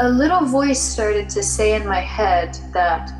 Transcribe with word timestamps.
a 0.00 0.08
little 0.08 0.46
voice 0.46 0.80
started 0.80 1.28
to 1.28 1.42
say 1.42 1.74
in 1.74 1.86
my 1.86 2.00
head 2.00 2.54
that, 2.72 3.12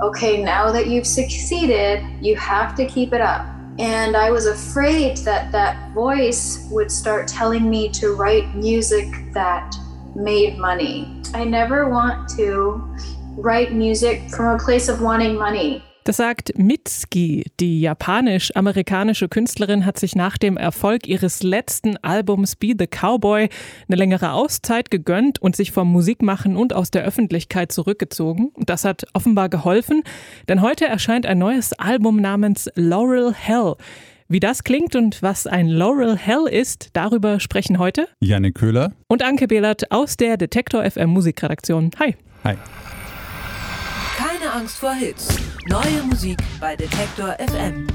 okay, 0.00 0.42
now 0.42 0.72
that 0.72 0.86
you've 0.86 1.06
succeeded, 1.06 2.02
you 2.22 2.34
have 2.36 2.74
to 2.76 2.86
keep 2.86 3.12
it 3.12 3.20
up. 3.20 3.46
And 3.78 4.16
I 4.16 4.30
was 4.30 4.46
afraid 4.46 5.18
that 5.18 5.52
that 5.52 5.92
voice 5.92 6.66
would 6.70 6.90
start 6.90 7.28
telling 7.28 7.68
me 7.68 7.90
to 7.90 8.14
write 8.14 8.54
music 8.54 9.06
that 9.34 9.74
made 10.14 10.56
money. 10.56 11.22
I 11.34 11.44
never 11.44 11.90
want 11.90 12.30
to 12.36 12.96
write 13.36 13.72
music 13.74 14.30
from 14.30 14.56
a 14.56 14.58
place 14.58 14.88
of 14.88 15.02
wanting 15.02 15.36
money. 15.36 15.84
Das 16.08 16.16
sagt 16.16 16.56
Mitski. 16.56 17.44
Die 17.60 17.82
japanisch-amerikanische 17.82 19.28
Künstlerin 19.28 19.84
hat 19.84 19.98
sich 19.98 20.16
nach 20.16 20.38
dem 20.38 20.56
Erfolg 20.56 21.06
ihres 21.06 21.42
letzten 21.42 21.98
Albums 21.98 22.56
Be 22.56 22.72
the 22.78 22.86
Cowboy 22.86 23.50
eine 23.88 23.96
längere 23.96 24.32
Auszeit 24.32 24.90
gegönnt 24.90 25.38
und 25.42 25.54
sich 25.54 25.70
vom 25.70 25.92
Musikmachen 25.92 26.56
und 26.56 26.72
aus 26.72 26.90
der 26.90 27.04
Öffentlichkeit 27.04 27.72
zurückgezogen. 27.72 28.52
Das 28.56 28.86
hat 28.86 29.04
offenbar 29.12 29.50
geholfen, 29.50 30.02
denn 30.48 30.62
heute 30.62 30.86
erscheint 30.86 31.26
ein 31.26 31.36
neues 31.36 31.74
Album 31.74 32.22
namens 32.22 32.70
Laurel 32.74 33.34
Hell. 33.34 33.74
Wie 34.28 34.40
das 34.40 34.64
klingt 34.64 34.96
und 34.96 35.22
was 35.22 35.46
ein 35.46 35.68
Laurel 35.68 36.16
Hell 36.16 36.46
ist, 36.50 36.88
darüber 36.94 37.38
sprechen 37.38 37.78
heute 37.78 38.08
Janne 38.20 38.52
Köhler 38.52 38.94
und 39.08 39.22
Anke 39.22 39.46
Behlert 39.46 39.92
aus 39.92 40.16
der 40.16 40.38
Detektor 40.38 40.90
FM 40.90 41.10
Musikredaktion. 41.10 41.90
Hi. 41.98 42.16
Hi. 42.44 42.56
Keine 44.38 44.52
Angst 44.52 44.78
vor 44.78 44.92
Hits. 44.92 45.36
Neue 45.68 46.02
Musik 46.04 46.38
bei 46.60 46.76
Detektor 46.76 47.36
FM. 47.40 47.88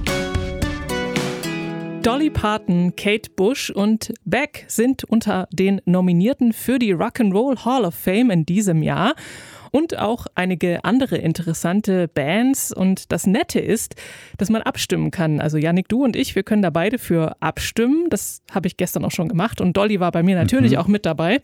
Dolly 2.02 2.30
Parton, 2.30 2.94
Kate 2.98 3.30
Bush 3.34 3.70
und 3.70 4.14
Beck 4.26 4.66
sind 4.68 5.06
unter 5.06 5.48
den 5.54 5.80
Nominierten 5.86 6.52
für 6.52 6.80
die 6.80 6.94
Rock'n'Roll 6.94 7.64
Hall 7.64 7.86
of 7.86 7.96
Fame 7.96 8.30
in 8.30 8.46
diesem 8.46 8.84
Jahr 8.84 9.16
und 9.74 9.98
auch 9.98 10.28
einige 10.36 10.86
andere 10.86 11.18
interessante 11.18 12.08
Bands. 12.08 12.72
Und 12.72 13.12
das 13.12 13.26
Nette 13.26 13.60
ist, 13.60 13.96
dass 14.38 14.52
man 14.52 14.62
abstimmen 14.62 15.10
kann. 15.10 15.42
Also 15.42 15.58
Janik, 15.58 15.90
du 15.90 16.04
und 16.04 16.16
ich, 16.16 16.36
wir 16.36 16.44
können 16.44 16.62
da 16.62 16.70
beide 16.70 17.00
für 17.00 17.36
abstimmen. 17.42 18.06
Das 18.12 18.44
habe 18.52 18.68
ich 18.68 18.78
gestern 18.78 19.04
auch 19.04 19.10
schon 19.12 19.28
gemacht 19.28 19.60
und 19.60 19.76
Dolly 19.76 20.00
war 20.00 20.12
bei 20.12 20.22
mir 20.22 20.36
natürlich 20.36 20.74
mhm. 20.74 20.78
auch 20.78 20.88
mit 20.88 21.08
dabei. 21.08 21.42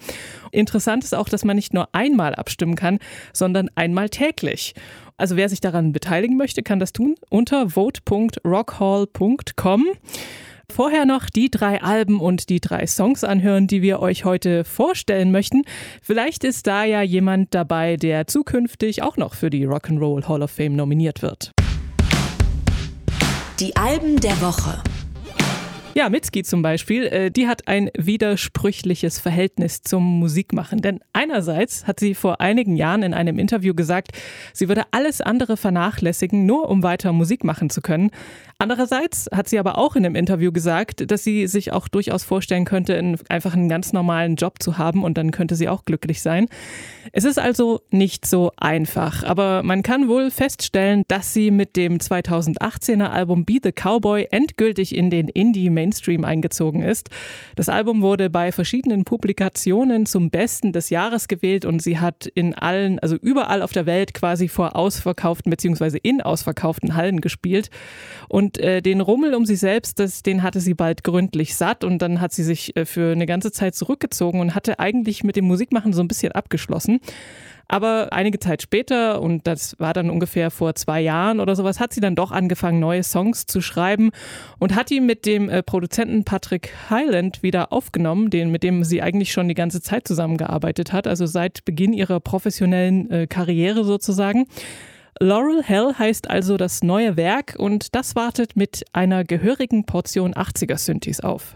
Interessant 0.51 1.03
ist 1.03 1.15
auch, 1.15 1.27
dass 1.27 1.43
man 1.43 1.55
nicht 1.55 1.73
nur 1.73 1.89
einmal 1.91 2.35
abstimmen 2.35 2.75
kann, 2.75 2.99
sondern 3.33 3.67
einmal 3.73 4.09
täglich. 4.09 4.75
Also 5.17 5.35
wer 5.35 5.49
sich 5.49 5.59
daran 5.59 5.91
beteiligen 5.91 6.37
möchte, 6.37 6.61
kann 6.61 6.79
das 6.79 6.93
tun 6.93 7.15
unter 7.29 7.71
vote.rockhall.com. 7.71 9.85
Vorher 10.71 11.05
noch 11.05 11.29
die 11.29 11.49
drei 11.49 11.81
Alben 11.81 12.19
und 12.19 12.49
die 12.49 12.61
drei 12.61 12.85
Songs 12.87 13.23
anhören, 13.23 13.67
die 13.67 13.81
wir 13.81 13.99
euch 13.99 14.23
heute 14.23 14.63
vorstellen 14.63 15.31
möchten. 15.31 15.63
Vielleicht 16.01 16.43
ist 16.43 16.67
da 16.67 16.83
ja 16.83 17.01
jemand 17.01 17.53
dabei, 17.53 17.97
der 17.97 18.27
zukünftig 18.27 19.03
auch 19.03 19.17
noch 19.17 19.33
für 19.33 19.49
die 19.49 19.67
Rock'n'Roll 19.67 20.27
Hall 20.27 20.43
of 20.43 20.51
Fame 20.51 20.75
nominiert 20.75 21.21
wird. 21.21 21.51
Die 23.59 23.75
Alben 23.75 24.19
der 24.21 24.39
Woche. 24.41 24.81
Ja, 25.95 26.07
Mitski 26.07 26.43
zum 26.43 26.61
Beispiel, 26.61 27.03
äh, 27.05 27.31
die 27.31 27.47
hat 27.47 27.67
ein 27.67 27.89
widersprüchliches 27.97 29.19
Verhältnis 29.19 29.81
zum 29.81 30.03
Musikmachen. 30.19 30.81
Denn 30.81 30.99
einerseits 31.13 31.87
hat 31.87 31.99
sie 31.99 32.13
vor 32.13 32.39
einigen 32.41 32.75
Jahren 32.75 33.01
in 33.01 33.13
einem 33.13 33.39
Interview 33.39 33.73
gesagt, 33.73 34.11
sie 34.53 34.67
würde 34.67 34.83
alles 34.91 35.19
andere 35.19 35.57
vernachlässigen, 35.57 36.45
nur 36.45 36.69
um 36.69 36.83
weiter 36.83 37.11
Musik 37.11 37.43
machen 37.43 37.71
zu 37.71 37.81
können. 37.81 38.11
Andererseits 38.59 39.29
hat 39.33 39.47
sie 39.47 39.57
aber 39.57 39.77
auch 39.77 39.95
in 39.95 40.03
dem 40.03 40.15
Interview 40.15 40.51
gesagt, 40.51 41.09
dass 41.09 41.23
sie 41.23 41.47
sich 41.47 41.71
auch 41.71 41.87
durchaus 41.87 42.25
vorstellen 42.25 42.65
könnte, 42.65 43.15
einfach 43.29 43.53
einen 43.53 43.69
ganz 43.69 43.93
normalen 43.93 44.35
Job 44.35 44.61
zu 44.61 44.77
haben 44.77 45.03
und 45.05 45.17
dann 45.17 45.31
könnte 45.31 45.55
sie 45.55 45.69
auch 45.69 45.85
glücklich 45.85 46.21
sein. 46.21 46.47
Es 47.13 47.23
ist 47.23 47.39
also 47.39 47.79
nicht 47.89 48.25
so 48.25 48.51
einfach, 48.57 49.23
aber 49.23 49.63
man 49.63 49.81
kann 49.81 50.09
wohl 50.09 50.29
feststellen, 50.29 51.03
dass 51.07 51.33
sie 51.33 51.51
mit 51.51 51.77
dem 51.77 51.99
2018er 51.99 53.07
Album 53.07 53.45
Be 53.45 53.59
the 53.63 53.71
Cowboy 53.71 54.27
endgültig 54.29 54.93
in 54.93 55.09
den 55.09 55.29
Indie-Mainstream 55.79 56.25
eingezogen 56.25 56.81
ist. 56.81 57.09
Das 57.55 57.69
Album 57.69 58.01
wurde 58.01 58.29
bei 58.29 58.51
verschiedenen 58.51 59.05
Publikationen 59.05 60.05
zum 60.05 60.29
Besten 60.29 60.73
des 60.73 60.89
Jahres 60.89 61.27
gewählt 61.27 61.65
und 61.65 61.81
sie 61.81 61.99
hat 61.99 62.27
in 62.27 62.53
allen, 62.53 62.99
also 62.99 63.15
überall 63.15 63.61
auf 63.61 63.71
der 63.71 63.85
Welt 63.85 64.13
quasi 64.13 64.47
vor 64.47 64.75
ausverkauften 64.75 65.49
bzw. 65.49 65.99
in 66.01 66.21
ausverkauften 66.21 66.95
Hallen 66.95 67.21
gespielt. 67.21 67.69
Und 68.27 68.57
äh, 68.59 68.81
den 68.81 69.01
Rummel 69.01 69.33
um 69.33 69.45
sich 69.45 69.59
selbst, 69.59 69.99
das, 69.99 70.23
den 70.23 70.43
hatte 70.43 70.59
sie 70.59 70.73
bald 70.73 71.03
gründlich 71.03 71.55
satt 71.55 71.83
und 71.83 72.01
dann 72.01 72.21
hat 72.21 72.33
sie 72.33 72.43
sich 72.43 72.75
äh, 72.75 72.85
für 72.85 73.11
eine 73.11 73.25
ganze 73.25 73.51
Zeit 73.51 73.75
zurückgezogen 73.75 74.39
und 74.39 74.55
hatte 74.55 74.79
eigentlich 74.79 75.23
mit 75.23 75.35
dem 75.35 75.45
Musikmachen 75.45 75.93
so 75.93 76.01
ein 76.01 76.07
bisschen 76.07 76.31
abgeschlossen. 76.31 76.99
Aber 77.69 78.11
einige 78.11 78.39
Zeit 78.39 78.63
später, 78.63 79.21
und 79.21 79.45
das 79.45 79.75
war 79.79 79.93
dann 79.93 80.09
ungefähr 80.09 80.49
vor 80.49 80.73
zwei 80.73 81.01
Jahren 81.01 81.39
oder 81.39 81.55
sowas, 81.55 81.79
hat 81.79 81.93
sie 81.93 82.01
dann 82.01 82.15
doch 82.15 82.31
angefangen, 82.31 82.79
neue 82.79 83.03
Songs 83.03 83.45
zu 83.45 83.61
schreiben 83.61 84.09
und 84.57 84.75
hat 84.75 84.89
die 84.89 84.99
mit 84.99 85.27
dem 85.27 85.49
äh, 85.49 85.61
Produzenten 85.61 86.23
Patrick 86.23 86.73
Highland 86.89 87.43
wieder 87.43 87.71
aufgenommen, 87.71 88.31
den, 88.31 88.49
mit 88.49 88.63
dem 88.63 88.83
sie 88.83 89.03
eigentlich 89.03 89.31
schon 89.31 89.47
die 89.47 89.53
ganze 89.53 89.81
Zeit 89.81 90.07
zusammengearbeitet 90.07 90.91
hat, 90.91 91.05
also 91.05 91.27
seit 91.27 91.63
Beginn 91.63 91.93
ihrer 91.93 92.19
professionellen 92.19 93.09
äh, 93.11 93.27
Karriere 93.27 93.83
sozusagen. 93.83 94.47
Laurel 95.19 95.61
Hell 95.61 95.93
heißt 95.99 96.27
also 96.27 96.57
das 96.57 96.81
neue 96.81 97.17
Werk 97.17 97.55
und 97.59 97.93
das 97.93 98.15
wartet 98.15 98.55
mit 98.55 98.83
einer 98.93 99.23
gehörigen 99.23 99.85
Portion 99.85 100.33
80er 100.33 100.77
Synthes 100.79 101.19
auf. 101.19 101.55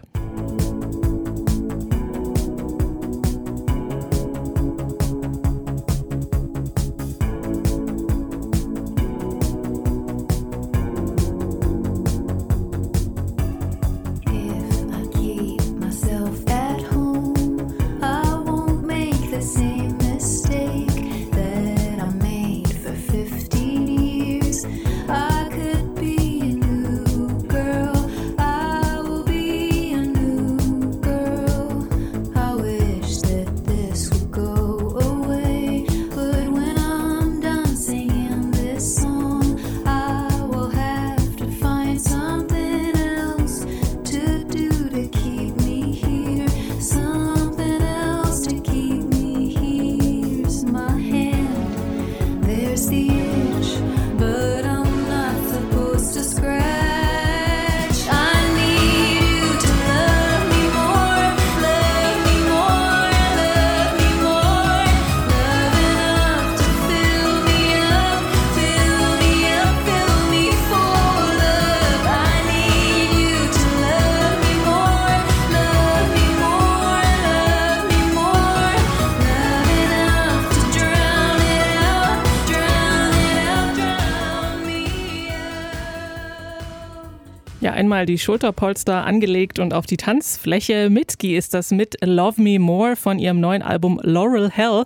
Einmal 88.04 88.16
die 88.16 88.22
Schulterpolster 88.22 89.02
angelegt 89.02 89.58
und 89.58 89.72
auf 89.72 89.86
die 89.86 89.96
Tanzfläche. 89.96 90.90
Mitski 90.90 91.38
ist 91.38 91.54
das 91.54 91.70
mit 91.70 91.96
Love 92.04 92.38
Me 92.38 92.58
More 92.58 92.96
von 92.96 93.18
ihrem 93.18 93.40
neuen 93.40 93.62
Album 93.62 93.98
Laurel 94.02 94.50
Hell. 94.50 94.84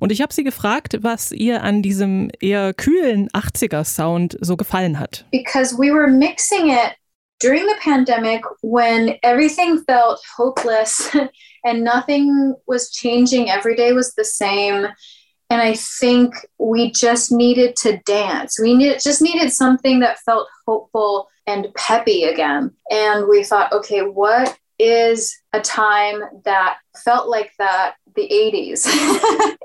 Und 0.00 0.12
ich 0.12 0.22
habe 0.22 0.32
sie 0.32 0.44
gefragt, 0.44 0.96
was 1.02 1.30
ihr 1.30 1.62
an 1.62 1.82
diesem 1.82 2.30
eher 2.40 2.72
kühlen 2.72 3.28
80er 3.34 3.84
Sound 3.84 4.38
so 4.40 4.56
gefallen 4.56 4.98
hat. 4.98 5.26
Because 5.30 5.76
we 5.76 5.92
were 5.92 6.08
mixing 6.08 6.70
it 6.70 6.96
during 7.42 7.64
the 7.64 7.76
pandemic 7.82 8.42
when 8.62 9.18
everything 9.22 9.84
felt 9.86 10.20
hopeless 10.38 11.10
and 11.64 11.84
nothing 11.84 12.54
was 12.66 12.90
changing, 12.90 13.50
every 13.50 13.76
day 13.76 13.92
was 13.92 14.14
the 14.16 14.24
same. 14.24 14.88
And 15.50 15.60
I 15.60 15.74
think 15.74 16.34
we 16.58 16.90
just 16.92 17.30
needed 17.30 17.76
to 17.82 17.98
dance. 18.06 18.58
We 18.58 18.72
needed, 18.74 19.02
just 19.02 19.20
needed 19.20 19.52
something 19.52 20.00
that 20.00 20.16
felt 20.24 20.48
hopeful 20.66 21.28
and 21.46 21.68
peppy 21.74 22.24
again. 22.24 22.72
And 22.90 23.28
we 23.28 23.44
thought, 23.44 23.72
okay, 23.72 24.00
what 24.00 24.58
is 24.78 25.36
a 25.52 25.60
time 25.60 26.22
that 26.44 26.78
felt 27.04 27.28
like 27.28 27.52
that 27.58 27.94
the 28.14 28.28
80s. 28.28 29.56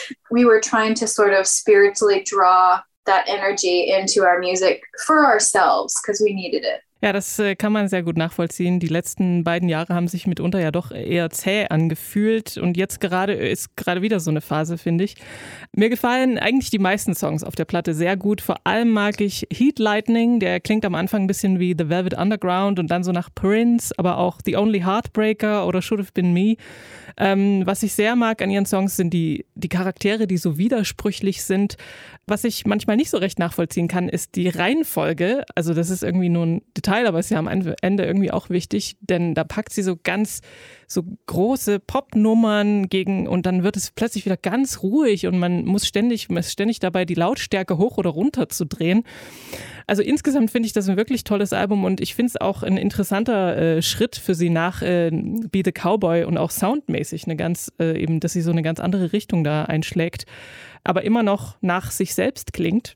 we 0.30 0.44
were 0.44 0.60
trying 0.60 0.94
to 0.94 1.06
sort 1.06 1.32
of 1.32 1.46
spiritually 1.46 2.22
draw 2.24 2.80
that 3.06 3.28
energy 3.28 3.90
into 3.90 4.24
our 4.24 4.38
music 4.38 4.82
for 5.06 5.24
ourselves 5.24 6.00
because 6.00 6.20
we 6.20 6.32
needed 6.32 6.64
it. 6.64 6.80
Ja, 7.04 7.12
das 7.12 7.36
äh, 7.40 7.56
kann 7.56 7.72
man 7.72 7.88
sehr 7.88 8.04
gut 8.04 8.16
nachvollziehen. 8.16 8.78
Die 8.78 8.86
letzten 8.86 9.42
beiden 9.42 9.68
Jahre 9.68 9.92
haben 9.92 10.06
sich 10.06 10.28
mitunter 10.28 10.60
ja 10.60 10.70
doch 10.70 10.92
eher 10.92 11.30
zäh 11.30 11.66
angefühlt 11.68 12.56
und 12.58 12.76
jetzt 12.76 13.00
gerade 13.00 13.32
ist 13.32 13.76
gerade 13.76 14.02
wieder 14.02 14.20
so 14.20 14.30
eine 14.30 14.40
Phase, 14.40 14.78
finde 14.78 15.02
ich. 15.02 15.16
Mir 15.74 15.90
gefallen 15.90 16.38
eigentlich 16.38 16.70
die 16.70 16.78
meisten 16.78 17.16
Songs 17.16 17.42
auf 17.42 17.56
der 17.56 17.64
Platte 17.64 17.92
sehr 17.92 18.16
gut. 18.16 18.40
Vor 18.40 18.58
allem 18.62 18.90
mag 18.90 19.20
ich 19.20 19.48
Heat 19.52 19.80
Lightning, 19.80 20.38
der 20.38 20.60
klingt 20.60 20.84
am 20.84 20.94
Anfang 20.94 21.22
ein 21.22 21.26
bisschen 21.26 21.58
wie 21.58 21.74
The 21.76 21.88
Velvet 21.88 22.14
Underground 22.14 22.78
und 22.78 22.86
dann 22.88 23.02
so 23.02 23.10
nach 23.10 23.30
Prince, 23.34 23.92
aber 23.96 24.18
auch 24.18 24.38
The 24.44 24.56
Only 24.56 24.82
Heartbreaker 24.82 25.66
oder 25.66 25.82
Should 25.82 25.98
Have 25.98 26.12
Been 26.14 26.32
Me. 26.32 26.54
Ähm, 27.16 27.62
was 27.66 27.82
ich 27.82 27.94
sehr 27.94 28.14
mag 28.14 28.40
an 28.42 28.50
ihren 28.50 28.64
Songs 28.64 28.96
sind 28.96 29.12
die, 29.12 29.44
die 29.56 29.68
Charaktere, 29.68 30.28
die 30.28 30.36
so 30.36 30.56
widersprüchlich 30.56 31.42
sind. 31.42 31.76
Was 32.32 32.44
ich 32.44 32.64
manchmal 32.64 32.96
nicht 32.96 33.10
so 33.10 33.18
recht 33.18 33.38
nachvollziehen 33.38 33.88
kann, 33.88 34.08
ist 34.08 34.36
die 34.36 34.48
Reihenfolge. 34.48 35.44
Also 35.54 35.74
das 35.74 35.90
ist 35.90 36.02
irgendwie 36.02 36.30
nur 36.30 36.46
ein 36.46 36.62
Detail, 36.74 37.06
aber 37.06 37.18
ist 37.18 37.30
ja 37.30 37.38
am 37.38 37.46
Ende 37.46 38.04
irgendwie 38.04 38.30
auch 38.30 38.48
wichtig, 38.48 38.96
denn 39.02 39.34
da 39.34 39.44
packt 39.44 39.70
sie 39.70 39.82
so 39.82 39.98
ganz 40.02 40.40
so 40.86 41.02
große 41.26 41.78
Popnummern 41.78 42.88
gegen 42.88 43.28
und 43.28 43.44
dann 43.44 43.64
wird 43.64 43.76
es 43.76 43.90
plötzlich 43.90 44.24
wieder 44.24 44.38
ganz 44.38 44.82
ruhig 44.82 45.26
und 45.26 45.38
man 45.38 45.66
muss 45.66 45.86
ständig, 45.86 46.30
man 46.30 46.38
ist 46.38 46.52
ständig 46.52 46.78
dabei, 46.78 47.04
die 47.04 47.14
Lautstärke 47.14 47.76
hoch 47.76 47.98
oder 47.98 48.10
runter 48.10 48.48
zu 48.48 48.64
drehen. 48.64 49.04
Also 49.86 50.02
insgesamt 50.02 50.50
finde 50.50 50.66
ich 50.66 50.72
das 50.72 50.88
ein 50.88 50.96
wirklich 50.96 51.24
tolles 51.24 51.52
Album 51.52 51.84
und 51.84 52.00
ich 52.00 52.14
finde 52.14 52.30
es 52.30 52.40
auch 52.40 52.62
ein 52.62 52.78
interessanter 52.78 53.56
äh, 53.56 53.82
Schritt 53.82 54.16
für 54.16 54.34
sie 54.34 54.48
nach 54.48 54.80
äh, 54.80 55.10
Be 55.10 55.62
the 55.64 55.72
Cowboy 55.72 56.24
und 56.24 56.38
auch 56.38 56.50
soundmäßig 56.50 57.24
eine 57.24 57.36
ganz, 57.36 57.72
äh, 57.78 58.00
eben, 58.00 58.20
dass 58.20 58.32
sie 58.32 58.42
so 58.42 58.52
eine 58.52 58.62
ganz 58.62 58.80
andere 58.80 59.12
Richtung 59.12 59.44
da 59.44 59.64
einschlägt, 59.64 60.24
aber 60.84 61.04
immer 61.04 61.22
noch 61.22 61.56
nach 61.60 61.90
sich 61.90 62.14
selbst 62.14 62.52
klingt. 62.52 62.94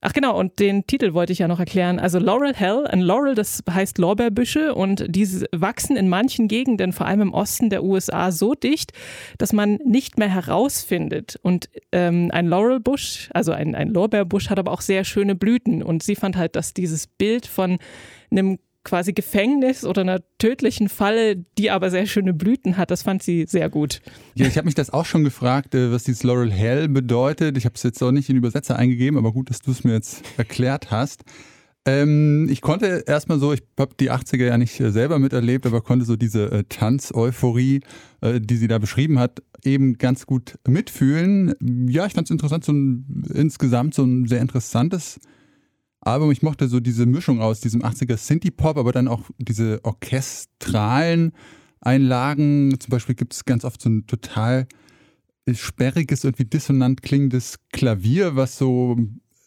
Ach 0.00 0.12
genau, 0.12 0.38
und 0.38 0.60
den 0.60 0.86
Titel 0.86 1.12
wollte 1.12 1.32
ich 1.32 1.40
ja 1.40 1.48
noch 1.48 1.58
erklären. 1.58 1.98
Also 1.98 2.20
Laurel 2.20 2.54
Hell, 2.54 2.86
ein 2.86 3.00
Laurel, 3.00 3.34
das 3.34 3.64
heißt 3.68 3.98
Lorbeerbüsche 3.98 4.72
und 4.72 5.04
diese 5.08 5.46
wachsen 5.50 5.96
in 5.96 6.08
manchen 6.08 6.46
Gegenden, 6.46 6.92
vor 6.92 7.06
allem 7.06 7.20
im 7.20 7.34
Osten 7.34 7.68
der 7.68 7.82
USA, 7.82 8.30
so 8.30 8.54
dicht, 8.54 8.92
dass 9.38 9.52
man 9.52 9.80
nicht 9.84 10.16
mehr 10.16 10.32
herausfindet. 10.32 11.36
Und 11.42 11.68
ähm, 11.90 12.30
ein 12.32 12.46
Laurelbusch, 12.46 13.28
also 13.34 13.50
ein, 13.50 13.74
ein 13.74 13.88
Lorbeerbusch, 13.88 14.50
hat 14.50 14.60
aber 14.60 14.70
auch 14.70 14.82
sehr 14.82 15.02
schöne 15.02 15.34
Blüten. 15.34 15.82
Und 15.82 16.04
sie 16.04 16.14
fand 16.14 16.36
halt, 16.36 16.54
dass 16.54 16.74
dieses 16.74 17.08
Bild 17.08 17.46
von 17.46 17.78
einem 18.30 18.60
quasi 18.88 19.12
Gefängnis 19.12 19.84
oder 19.84 20.00
einer 20.00 20.20
tödlichen 20.38 20.88
Falle, 20.88 21.44
die 21.58 21.70
aber 21.70 21.90
sehr 21.90 22.06
schöne 22.06 22.32
Blüten 22.32 22.78
hat. 22.78 22.90
Das 22.90 23.02
fand 23.02 23.22
sie 23.22 23.44
sehr 23.46 23.68
gut. 23.68 24.00
Ja, 24.34 24.46
ich 24.46 24.56
habe 24.56 24.64
mich 24.64 24.74
das 24.74 24.90
auch 24.90 25.04
schon 25.04 25.24
gefragt, 25.24 25.74
äh, 25.74 25.92
was 25.92 26.04
dieses 26.04 26.22
Laurel 26.22 26.50
Hell 26.50 26.88
bedeutet. 26.88 27.58
Ich 27.58 27.66
habe 27.66 27.74
es 27.74 27.82
jetzt 27.82 28.02
auch 28.02 28.12
nicht 28.12 28.30
in 28.30 28.36
Übersetzer 28.36 28.76
eingegeben, 28.76 29.18
aber 29.18 29.32
gut, 29.32 29.50
dass 29.50 29.60
du 29.60 29.70
es 29.72 29.84
mir 29.84 29.92
jetzt 29.92 30.22
erklärt 30.38 30.90
hast. 30.90 31.22
Ähm, 31.84 32.48
ich 32.50 32.62
konnte 32.62 33.04
erstmal 33.06 33.38
so, 33.38 33.52
ich 33.52 33.62
habe 33.78 33.94
die 33.98 34.10
80er 34.10 34.44
ja 34.44 34.58
nicht 34.58 34.80
äh, 34.80 34.90
selber 34.90 35.18
miterlebt, 35.18 35.66
aber 35.66 35.82
konnte 35.82 36.06
so 36.06 36.16
diese 36.16 36.50
äh, 36.50 36.64
Tanz-Euphorie, 36.68 37.80
äh, 38.22 38.40
die 38.40 38.56
sie 38.56 38.68
da 38.68 38.78
beschrieben 38.78 39.18
hat, 39.18 39.42
eben 39.64 39.98
ganz 39.98 40.26
gut 40.26 40.58
mitfühlen. 40.66 41.54
Ja, 41.88 42.06
ich 42.06 42.14
fand 42.14 42.26
es 42.26 42.30
interessant, 42.30 42.64
so 42.64 42.72
ein, 42.72 43.24
insgesamt 43.34 43.94
so 43.94 44.04
ein 44.04 44.26
sehr 44.26 44.40
interessantes 44.40 45.20
Album. 46.08 46.30
Ich 46.30 46.42
mochte 46.42 46.68
so 46.68 46.80
diese 46.80 47.06
Mischung 47.06 47.40
aus 47.40 47.60
diesem 47.60 47.82
80er 47.82 48.16
Synthie-Pop, 48.16 48.78
aber 48.78 48.92
dann 48.92 49.08
auch 49.08 49.22
diese 49.38 49.80
orchestralen 49.84 51.32
Einlagen. 51.80 52.74
Zum 52.80 52.90
Beispiel 52.90 53.14
gibt 53.14 53.34
es 53.34 53.44
ganz 53.44 53.64
oft 53.64 53.80
so 53.80 53.90
ein 53.90 54.06
total 54.06 54.66
sperriges, 55.52 56.24
irgendwie 56.24 56.44
dissonant 56.44 57.02
klingendes 57.02 57.58
Klavier, 57.72 58.36
was 58.36 58.58
so 58.58 58.96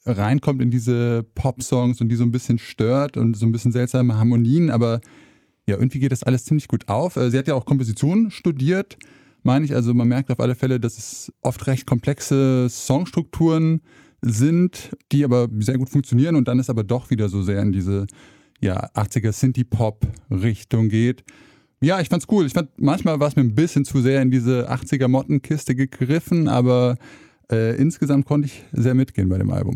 reinkommt 0.06 0.62
in 0.62 0.72
diese 0.72 1.24
Pop-Songs 1.36 2.02
und 2.02 2.10
die 2.10 2.16
so 2.16 2.24
ein 2.24 2.32
bisschen 2.32 2.58
stört 2.58 3.18
und 3.18 3.36
so 3.36 3.46
ein 3.46 3.52
bisschen 3.52 3.72
seltsame 3.72 4.18
Harmonien, 4.18 4.72
aber 4.72 5.02
ja, 5.68 5.78
irgendwie 5.78 6.00
geht 6.00 6.12
das 6.12 6.24
alles 6.24 6.46
ziemlich 6.46 6.68
gut 6.68 6.90
auf. 6.90 7.18
Äh, 7.18 7.30
sie 7.30 7.38
hat 7.38 7.48
ja 7.48 7.54
auch 7.54 7.66
Komposition 7.66 8.32
studiert, 8.32 8.98
meine 9.44 9.64
ich. 9.64 9.76
Also 9.76 9.94
man 9.94 10.08
merkt 10.08 10.32
auf 10.32 10.40
alle 10.40 10.56
Fälle, 10.56 10.80
dass 10.80 10.98
es 10.98 11.32
oft 11.42 11.68
recht 11.68 11.86
komplexe 11.86 12.68
Songstrukturen 12.68 13.78
gibt 13.78 13.86
sind, 14.22 14.92
die 15.12 15.24
aber 15.24 15.50
sehr 15.60 15.78
gut 15.78 15.90
funktionieren 15.90 16.36
und 16.36 16.48
dann 16.48 16.60
ist 16.60 16.70
aber 16.70 16.84
doch 16.84 17.10
wieder 17.10 17.30
so 17.30 17.42
sehr 17.42 17.62
in 17.62 17.72
diese 17.72 18.08
ja, 18.60 18.90
80er 18.94 19.32
Synthie-Pop-Richtung 19.32 20.90
geht. 20.90 21.24
Ja, 21.82 22.00
ich 22.00 22.10
fand's 22.10 22.28
cool. 22.30 22.46
Ich 22.46 22.54
fand, 22.54 22.70
manchmal 22.80 23.20
war 23.20 23.28
es 23.28 23.36
mir 23.36 23.42
ein 23.42 23.56
bisschen 23.56 23.86
zu 23.86 24.02
sehr 24.02 24.22
in 24.22 24.30
diese 24.30 24.70
80er 24.72 25.08
Mottenkiste 25.08 25.74
gegriffen, 25.74 26.48
aber 26.48 26.98
äh, 27.52 27.76
insgesamt 27.76 28.26
konnte 28.26 28.48
ich 28.48 28.64
sehr 28.72 28.94
mitgehen 28.94 29.30
bei 29.30 29.38
dem 29.38 29.52
Album. 29.52 29.76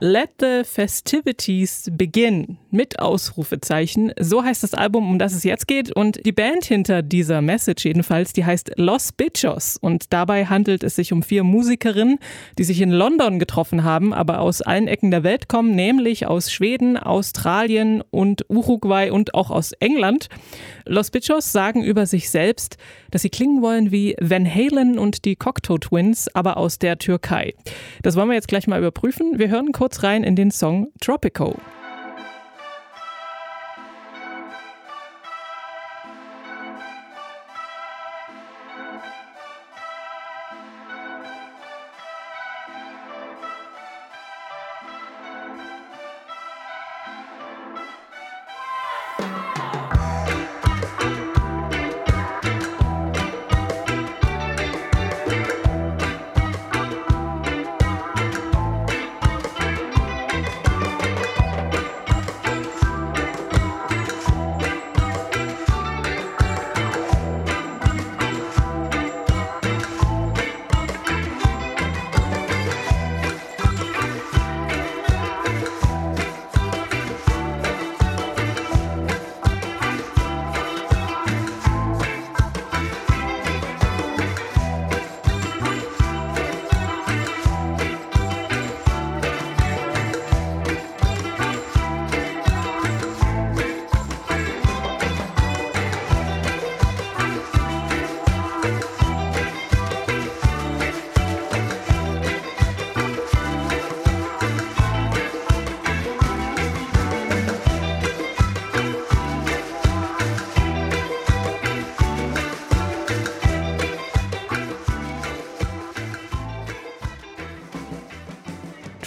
Let 0.00 0.30
the 0.40 0.62
Festivities 0.64 1.88
Begin 1.92 2.58
mit 2.70 2.98
Ausrufezeichen. 2.98 4.12
So 4.18 4.42
heißt 4.42 4.62
das 4.62 4.74
Album, 4.74 5.08
um 5.08 5.18
das 5.18 5.34
es 5.34 5.44
jetzt 5.44 5.68
geht. 5.68 5.92
Und 5.92 6.24
die 6.26 6.32
Band 6.32 6.64
hinter 6.64 7.02
dieser 7.02 7.40
Message 7.40 7.84
jedenfalls, 7.84 8.32
die 8.32 8.44
heißt 8.44 8.72
Los 8.76 9.12
Bichos. 9.12 9.76
Und 9.76 10.12
dabei 10.12 10.46
handelt 10.46 10.82
es 10.82 10.96
sich 10.96 11.12
um 11.12 11.22
vier 11.22 11.44
Musikerinnen, 11.44 12.18
die 12.58 12.64
sich 12.64 12.80
in 12.80 12.90
London 12.90 13.38
getroffen 13.38 13.84
haben, 13.84 14.12
aber 14.12 14.40
aus 14.40 14.62
allen 14.62 14.88
Ecken 14.88 15.10
der 15.10 15.22
Welt 15.22 15.48
kommen, 15.48 15.76
nämlich 15.76 16.26
aus 16.26 16.50
Schweden, 16.50 16.96
Australien 16.96 18.02
und 18.10 18.44
Uruguay 18.48 19.10
und 19.10 19.34
auch 19.34 19.50
aus 19.50 19.72
England. 19.78 20.28
Los 20.84 21.10
Bichos 21.10 21.52
sagen 21.52 21.84
über 21.84 22.06
sich 22.06 22.30
selbst, 22.30 22.76
dass 23.10 23.22
sie 23.22 23.30
klingen 23.30 23.62
wollen 23.62 23.92
wie 23.92 24.16
Van 24.20 24.52
Halen 24.52 24.98
und 24.98 25.24
die 25.24 25.36
Cocteau 25.36 25.78
Twins, 25.78 26.34
aber 26.34 26.56
aus 26.56 26.78
der 26.78 26.98
Türkei. 27.02 27.54
Das 28.02 28.16
wollen 28.16 28.28
wir 28.28 28.34
jetzt 28.34 28.48
gleich 28.48 28.66
mal 28.66 28.78
überprüfen. 28.78 29.38
Wir 29.38 29.48
hören 29.48 29.72
kurz 29.72 30.02
rein 30.02 30.22
in 30.22 30.36
den 30.36 30.50
Song 30.50 30.88
Tropico. 31.00 31.56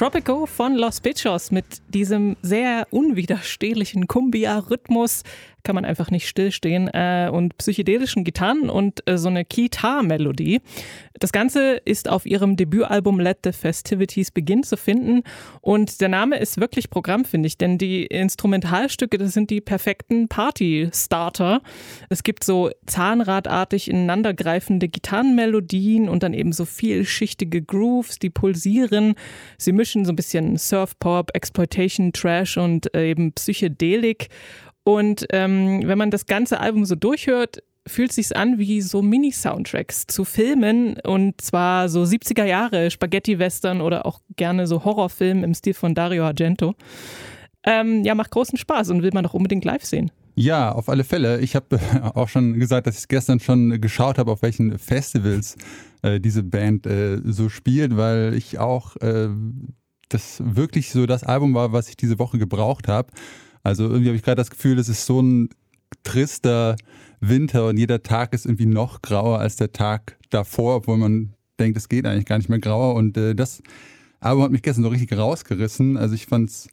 Tropico 0.06 0.46
von 0.46 0.76
Los 0.76 1.02
Bichos 1.02 1.50
mit 1.50 1.82
diesem 1.88 2.38
sehr 2.44 2.86
unwiderstehlichen 2.92 4.08
Cumbia-Rhythmus 4.08 5.24
kann 5.66 5.76
man 5.76 5.84
einfach 5.84 6.12
nicht 6.12 6.30
stillstehen, 6.30 6.88
äh, 6.94 7.30
und 7.30 7.58
psychedelischen 7.58 8.24
Gitarren 8.24 8.70
und 8.70 9.06
äh, 9.10 9.18
so 9.18 9.28
eine 9.28 9.44
Kitar-Melodie. 9.44 10.62
Das 11.20 11.34
Ganze 11.34 11.78
ist 11.84 12.10
auf 12.10 12.26
ihrem 12.26 12.56
Debütalbum 12.56 13.20
Let 13.20 13.40
the 13.44 13.52
Festivities 13.52 14.32
Begin 14.32 14.64
zu 14.64 14.78
finden 14.78 15.24
und 15.60 16.00
der 16.00 16.10
Name 16.10 16.38
ist 16.38 16.60
wirklich 16.60 16.90
Programm, 16.90 17.26
finde 17.26 17.48
ich, 17.48 17.58
denn 17.58 17.78
die 17.78 18.06
Instrumentalstücke, 18.06 19.18
das 19.18 19.34
sind 19.34 19.50
die 19.50 19.60
perfekten 19.60 20.28
Party-Starter. 20.30 21.62
Es 22.10 22.24
gibt 22.24 22.44
so 22.44 22.70
zahnradartig 22.86 23.90
ineinandergreifende 23.90 24.88
Gitarrenmelodien 24.88 26.08
und 26.08 26.24
dann 26.24 26.34
eben 26.34 26.54
so 26.54 26.66
vielschichtige 26.66 27.62
Grooves, 27.62 28.20
die 28.20 28.30
pulsieren. 28.30 29.16
Sie 29.58 29.72
mischen 29.72 30.06
so 30.06 30.12
ein 30.12 30.16
bisschen 30.16 30.58
Surf-Pop, 30.58 31.32
Exploitation, 31.34 32.14
Trash 32.14 32.58
und 32.58 32.94
äh, 32.94 33.10
eben 33.10 33.34
Psychedelik. 33.34 34.30
Und 34.86 35.26
ähm, 35.32 35.82
wenn 35.86 35.98
man 35.98 36.12
das 36.12 36.28
ganze 36.28 36.60
Album 36.60 36.86
so 36.86 36.96
durchhört, 36.96 37.64
fühlt 37.88 38.14
sich 38.14 38.36
an 38.38 38.60
wie 38.60 38.82
so 38.82 39.02
Mini-Soundtracks 39.02 40.08
zu 40.08 40.26
Filmen 40.26 40.98
und 41.04 41.42
zwar 41.42 41.90
so 41.90 42.04
70er 42.04 42.46
Jahre 42.46 42.90
Spaghetti-Western 42.90 43.82
oder 43.82 44.06
auch 44.06 44.22
gerne 44.36 44.68
so 44.68 44.86
Horrorfilme 44.86 45.44
im 45.44 45.54
Stil 45.54 45.74
von 45.74 45.96
Dario 45.96 46.24
Argento. 46.24 46.76
Ähm, 47.64 48.04
ja, 48.04 48.14
macht 48.14 48.32
großen 48.32 48.58
Spaß 48.58 48.92
und 48.92 49.02
will 49.02 49.12
man 49.14 49.24
doch 49.24 49.34
unbedingt 49.34 49.66
live 49.66 49.84
sehen. 49.84 50.12
Ja, 50.36 50.72
auf 50.72 50.88
alle 50.88 51.04
Fälle. 51.04 51.40
Ich 51.40 51.56
habe 51.56 51.80
auch 52.14 52.30
schon 52.30 52.60
gesagt, 52.60 52.86
dass 52.86 53.00
ich 53.00 53.08
gestern 53.08 53.40
schon 53.40 53.82
geschaut 53.82 54.20
habe, 54.20 54.32
auf 54.32 54.44
welchen 54.44 54.78
Festivals 54.78 55.56
äh, 56.04 56.20
diese 56.20 56.44
Band 56.44 56.86
äh, 56.86 57.22
so 57.24 57.50
spielt, 57.50 57.98
weil 57.98 58.36
ich 58.36 58.60
auch 58.60 58.96
äh, 58.98 59.30
das 60.10 60.44
wirklich 60.46 60.92
so 60.92 61.08
das 61.08 61.24
Album 61.24 61.56
war, 61.56 61.72
was 61.72 61.90
ich 61.90 61.98
diese 61.98 62.20
Woche 62.20 62.38
gebraucht 62.38 62.88
habe. 62.88 63.10
Also 63.66 63.86
irgendwie 63.86 64.10
habe 64.10 64.16
ich 64.16 64.22
gerade 64.22 64.36
das 64.36 64.52
Gefühl, 64.52 64.78
es 64.78 64.90
ist 64.90 65.08
so 65.08 65.22
ein 65.22 65.50
trister 66.04 66.76
Winter 67.20 67.68
und 67.68 67.78
jeder 67.78 68.04
Tag 68.04 68.34
ist 68.34 68.46
irgendwie 68.46 68.68
noch 68.68 69.02
grauer 69.02 69.40
als 69.40 69.56
der 69.56 69.72
Tag 69.72 70.20
davor, 70.30 70.76
obwohl 70.76 70.98
man 70.98 71.34
denkt, 71.60 71.76
es 71.76 71.90
geht 71.90 72.06
eigentlich 72.06 72.28
gar 72.28 72.38
nicht 72.38 72.48
mehr 72.48 72.60
grauer. 72.60 72.94
Und 72.94 73.18
äh, 73.18 73.34
das 73.34 73.64
Album 74.20 74.44
hat 74.44 74.52
mich 74.52 74.62
gestern 74.62 74.84
so 74.84 74.90
richtig 74.90 75.18
rausgerissen. 75.18 75.98
Also 75.98 76.14
ich 76.14 76.28
fand 76.28 76.52
es 76.52 76.68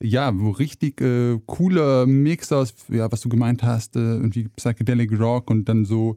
ja, 0.00 0.30
richtig 0.30 1.02
äh, 1.02 1.38
cooler 1.44 2.06
Mix 2.06 2.50
aus, 2.50 2.74
ja, 2.88 3.12
was 3.12 3.20
du 3.20 3.28
gemeint 3.28 3.62
hast, 3.62 3.96
äh, 3.96 3.98
irgendwie 3.98 4.48
Psychedelic 4.56 5.20
Rock 5.20 5.50
und 5.50 5.68
dann 5.68 5.84
so 5.84 6.16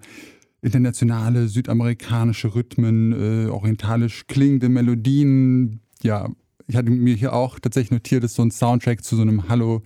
internationale 0.61 1.50
südamerikanische 1.50 2.55
Rhythmen, 2.55 3.47
äh, 3.47 3.50
orientalisch 3.50 4.27
klingende 4.27 4.69
Melodien. 4.69 5.81
Ja, 6.03 6.29
ich 6.67 6.77
hatte 6.77 6.89
mir 6.89 7.15
hier 7.15 7.33
auch 7.33 7.59
tatsächlich 7.59 7.91
notiert, 7.91 8.23
dass 8.23 8.35
so 8.35 8.43
ein 8.43 8.51
Soundtrack 8.51 9.03
zu 9.03 9.17
so 9.17 9.23
einem 9.23 9.50
Hallo 9.50 9.81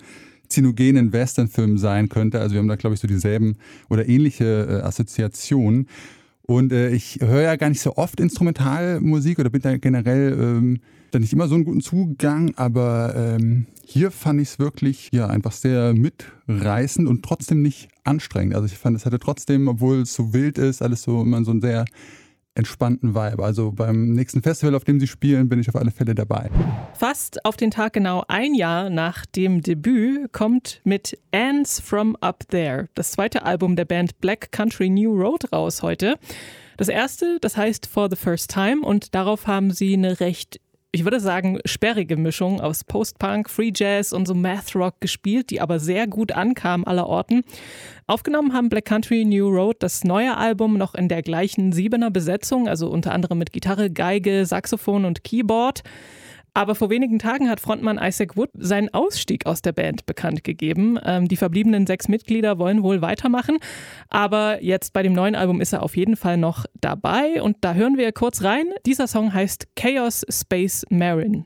zinogenen 0.47 1.13
Westernfilm 1.13 1.77
sein 1.77 2.09
könnte. 2.09 2.39
Also 2.39 2.53
wir 2.53 2.59
haben 2.59 2.67
da, 2.67 2.75
glaube 2.75 2.95
ich, 2.95 2.99
so 2.99 3.07
dieselben 3.07 3.57
oder 3.89 4.07
ähnliche 4.07 4.81
äh, 4.81 4.85
Assoziationen. 4.85 5.87
Und 6.43 6.71
äh, 6.71 6.89
ich 6.89 7.19
höre 7.21 7.41
ja 7.41 7.55
gar 7.55 7.69
nicht 7.69 7.81
so 7.81 7.95
oft 7.95 8.19
Instrumentalmusik 8.19 9.39
oder 9.39 9.49
bin 9.49 9.61
da 9.61 9.77
generell 9.77 10.37
ähm, 10.39 10.79
da 11.11 11.19
nicht 11.19 11.33
immer 11.33 11.47
so 11.47 11.55
einen 11.55 11.63
guten 11.63 11.81
Zugang, 11.81 12.53
aber 12.55 13.13
ähm, 13.15 13.65
hier 13.83 14.11
fand 14.11 14.41
ich 14.41 14.49
es 14.49 14.59
wirklich 14.59 15.09
ja 15.11 15.27
einfach 15.27 15.53
sehr 15.53 15.93
mitreißend 15.93 17.07
und 17.07 17.23
trotzdem 17.23 17.61
nicht 17.61 17.87
anstrengend. 18.03 18.55
Also 18.55 18.67
ich 18.67 18.77
fand, 18.77 18.97
es 18.97 19.05
hatte 19.05 19.19
trotzdem, 19.19 19.67
obwohl 19.67 20.01
es 20.01 20.13
so 20.13 20.33
wild 20.33 20.57
ist, 20.57 20.81
alles 20.81 21.03
so 21.03 21.21
immer 21.21 21.43
so 21.43 21.51
ein 21.51 21.61
sehr 21.61 21.85
entspannten 22.55 23.13
Vibe. 23.13 23.43
Also 23.43 23.71
beim 23.71 24.11
nächsten 24.13 24.41
Festival, 24.41 24.75
auf 24.75 24.83
dem 24.83 24.99
sie 24.99 25.07
spielen, 25.07 25.49
bin 25.49 25.59
ich 25.59 25.69
auf 25.69 25.75
alle 25.75 25.91
Fälle 25.91 26.15
dabei. 26.15 26.49
Fast 26.93 27.45
auf 27.45 27.57
den 27.57 27.69
Tag 27.69 27.93
genau 27.93 28.23
ein 28.27 28.55
Jahr 28.55 28.89
nach 28.89 29.25
dem 29.25 29.61
Debüt 29.61 30.31
kommt 30.31 30.81
mit 30.83 31.19
Ants 31.31 31.79
from 31.79 32.15
Up 32.21 32.47
There 32.49 32.87
das 32.95 33.11
zweite 33.11 33.43
Album 33.43 33.75
der 33.75 33.85
Band 33.85 34.19
Black 34.21 34.51
Country 34.51 34.89
New 34.89 35.13
Road 35.13 35.51
raus 35.51 35.83
heute. 35.83 36.15
Das 36.77 36.89
erste, 36.89 37.37
das 37.39 37.55
heißt 37.55 37.85
For 37.85 38.09
the 38.09 38.17
First 38.17 38.51
Time 38.51 38.81
und 38.81 39.15
darauf 39.15 39.47
haben 39.47 39.71
sie 39.71 39.93
eine 39.93 40.19
recht 40.19 40.59
ich 40.95 41.03
würde 41.03 41.19
sagen, 41.19 41.59
sperrige 41.65 42.15
Mischung 42.15 42.61
aus 42.61 42.85
Post-Punk, 42.85 43.49
Free 43.49 43.73
Jazz 43.75 44.13
und 44.13 44.25
so 44.25 44.33
Math 44.33 44.73
Rock 44.75 45.01
gespielt, 45.01 45.49
die 45.49 45.59
aber 45.59 45.77
sehr 45.77 46.07
gut 46.07 46.31
ankam 46.31 46.85
aller 46.85 47.07
Orten. 47.07 47.43
Aufgenommen 48.07 48.53
haben 48.53 48.69
Black 48.69 48.85
Country 48.85 49.25
New 49.25 49.49
Road 49.49 49.75
das 49.79 50.05
neue 50.05 50.37
Album 50.37 50.77
noch 50.77 50.95
in 50.95 51.09
der 51.09 51.21
gleichen 51.21 51.73
Siebener 51.73 52.11
Besetzung, 52.11 52.69
also 52.69 52.87
unter 52.87 53.11
anderem 53.11 53.37
mit 53.37 53.51
Gitarre, 53.51 53.91
Geige, 53.91 54.45
Saxophon 54.45 55.03
und 55.03 55.25
Keyboard. 55.25 55.83
Aber 56.55 56.73
vor 56.73 56.89
wenigen 56.89 57.19
Tagen 57.19 57.49
hat 57.49 57.59
Frontmann 57.59 57.99
Isaac 58.01 58.37
Wood 58.37 58.49
seinen 58.53 58.91
Ausstieg 58.93 59.45
aus 59.45 59.61
der 59.61 59.73
Band 59.73 60.05
bekannt 60.05 60.45
gegeben. 60.45 60.97
Ähm, 61.03 61.27
die 61.27 61.35
verbliebenen 61.35 61.85
sechs 61.85 62.07
Mitglieder 62.07 62.57
wollen 62.57 62.81
wohl 62.81 63.01
weitermachen. 63.01 63.57
Aber 64.07 64.63
jetzt 64.63 64.93
bei 64.93 65.03
dem 65.03 65.11
neuen 65.11 65.35
Album 65.35 65.59
ist 65.59 65.73
er 65.73 65.83
auf 65.83 65.97
jeden 65.97 66.15
Fall 66.15 66.37
noch 66.37 66.65
dabei. 66.79 67.41
Und 67.41 67.57
da 67.59 67.73
hören 67.73 67.97
wir 67.97 68.09
kurz 68.13 68.41
rein. 68.41 68.67
Dieser 68.85 69.07
Song 69.07 69.33
heißt 69.33 69.75
Chaos 69.75 70.25
Space 70.29 70.85
Marin. 70.89 71.43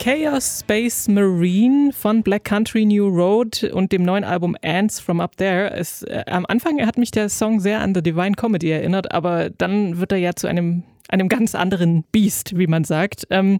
Chaos 0.00 0.60
Space 0.60 1.08
Marine 1.08 1.92
von 1.92 2.22
Black 2.22 2.44
Country 2.44 2.86
New 2.86 3.06
Road 3.06 3.64
und 3.64 3.92
dem 3.92 4.02
neuen 4.02 4.24
Album 4.24 4.56
Ants 4.62 4.98
from 4.98 5.20
Up 5.20 5.36
There. 5.36 5.70
Es, 5.72 6.02
äh, 6.04 6.24
am 6.26 6.46
Anfang 6.46 6.80
hat 6.86 6.96
mich 6.96 7.10
der 7.10 7.28
Song 7.28 7.60
sehr 7.60 7.80
an 7.80 7.94
The 7.94 8.00
Divine 8.02 8.32
Comedy 8.32 8.70
erinnert, 8.70 9.12
aber 9.12 9.50
dann 9.50 10.00
wird 10.00 10.12
er 10.12 10.18
ja 10.18 10.34
zu 10.34 10.46
einem 10.46 10.84
einem 11.10 11.28
ganz 11.28 11.54
anderen 11.54 12.04
Biest, 12.12 12.56
wie 12.56 12.66
man 12.66 12.84
sagt. 12.84 13.26
Ähm, 13.30 13.58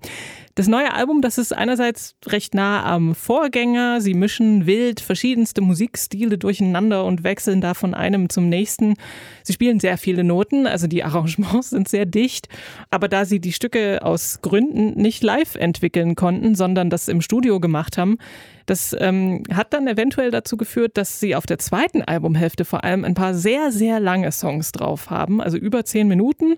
das 0.61 0.69
neue 0.69 0.93
Album, 0.93 1.23
das 1.23 1.39
ist 1.39 1.57
einerseits 1.57 2.17
recht 2.27 2.55
nah 2.55 2.85
am 2.85 3.15
Vorgänger. 3.15 4.03
Sie 4.03 4.13
mischen 4.13 4.67
wild 4.67 5.01
verschiedenste 5.01 5.63
Musikstile 5.63 6.37
durcheinander 6.37 7.07
und 7.07 7.25
wechseln 7.25 7.63
da 7.63 7.73
von 7.73 7.95
einem 7.95 8.29
zum 8.29 8.51
nächsten. 8.51 8.97
Sie 9.43 9.55
spielen 9.55 9.81
sehr 9.81 9.97
viele 9.97 10.23
Noten, 10.23 10.67
also 10.67 10.87
die 10.87 11.03
Arrangements 11.03 11.71
sind 11.71 11.89
sehr 11.89 12.05
dicht. 12.05 12.51
Aber 12.91 13.09
da 13.09 13.25
sie 13.25 13.41
die 13.41 13.55
Stücke 13.55 14.01
aus 14.03 14.41
Gründen 14.43 15.01
nicht 15.01 15.23
live 15.23 15.55
entwickeln 15.55 16.15
konnten, 16.15 16.55
sondern 16.55 16.91
das 16.91 17.09
im 17.09 17.23
Studio 17.23 17.59
gemacht 17.59 17.97
haben, 17.97 18.19
das 18.67 18.95
ähm, 19.01 19.43
hat 19.53 19.73
dann 19.73 19.89
eventuell 19.89 20.31
dazu 20.31 20.59
geführt, 20.59 20.99
dass 20.99 21.21
sie 21.21 21.35
auf 21.35 21.47
der 21.47 21.59
zweiten 21.59 22.03
Albumhälfte 22.03 22.67
vor 22.67 22.85
allem 22.85 23.05
ein 23.05 23.15
paar 23.15 23.33
sehr, 23.33 23.73
sehr 23.73 23.99
lange 23.99 24.31
Songs 24.31 24.73
drauf 24.73 25.09
haben, 25.09 25.41
also 25.41 25.57
über 25.57 25.87
zehn 25.87 26.07
Minuten. 26.07 26.57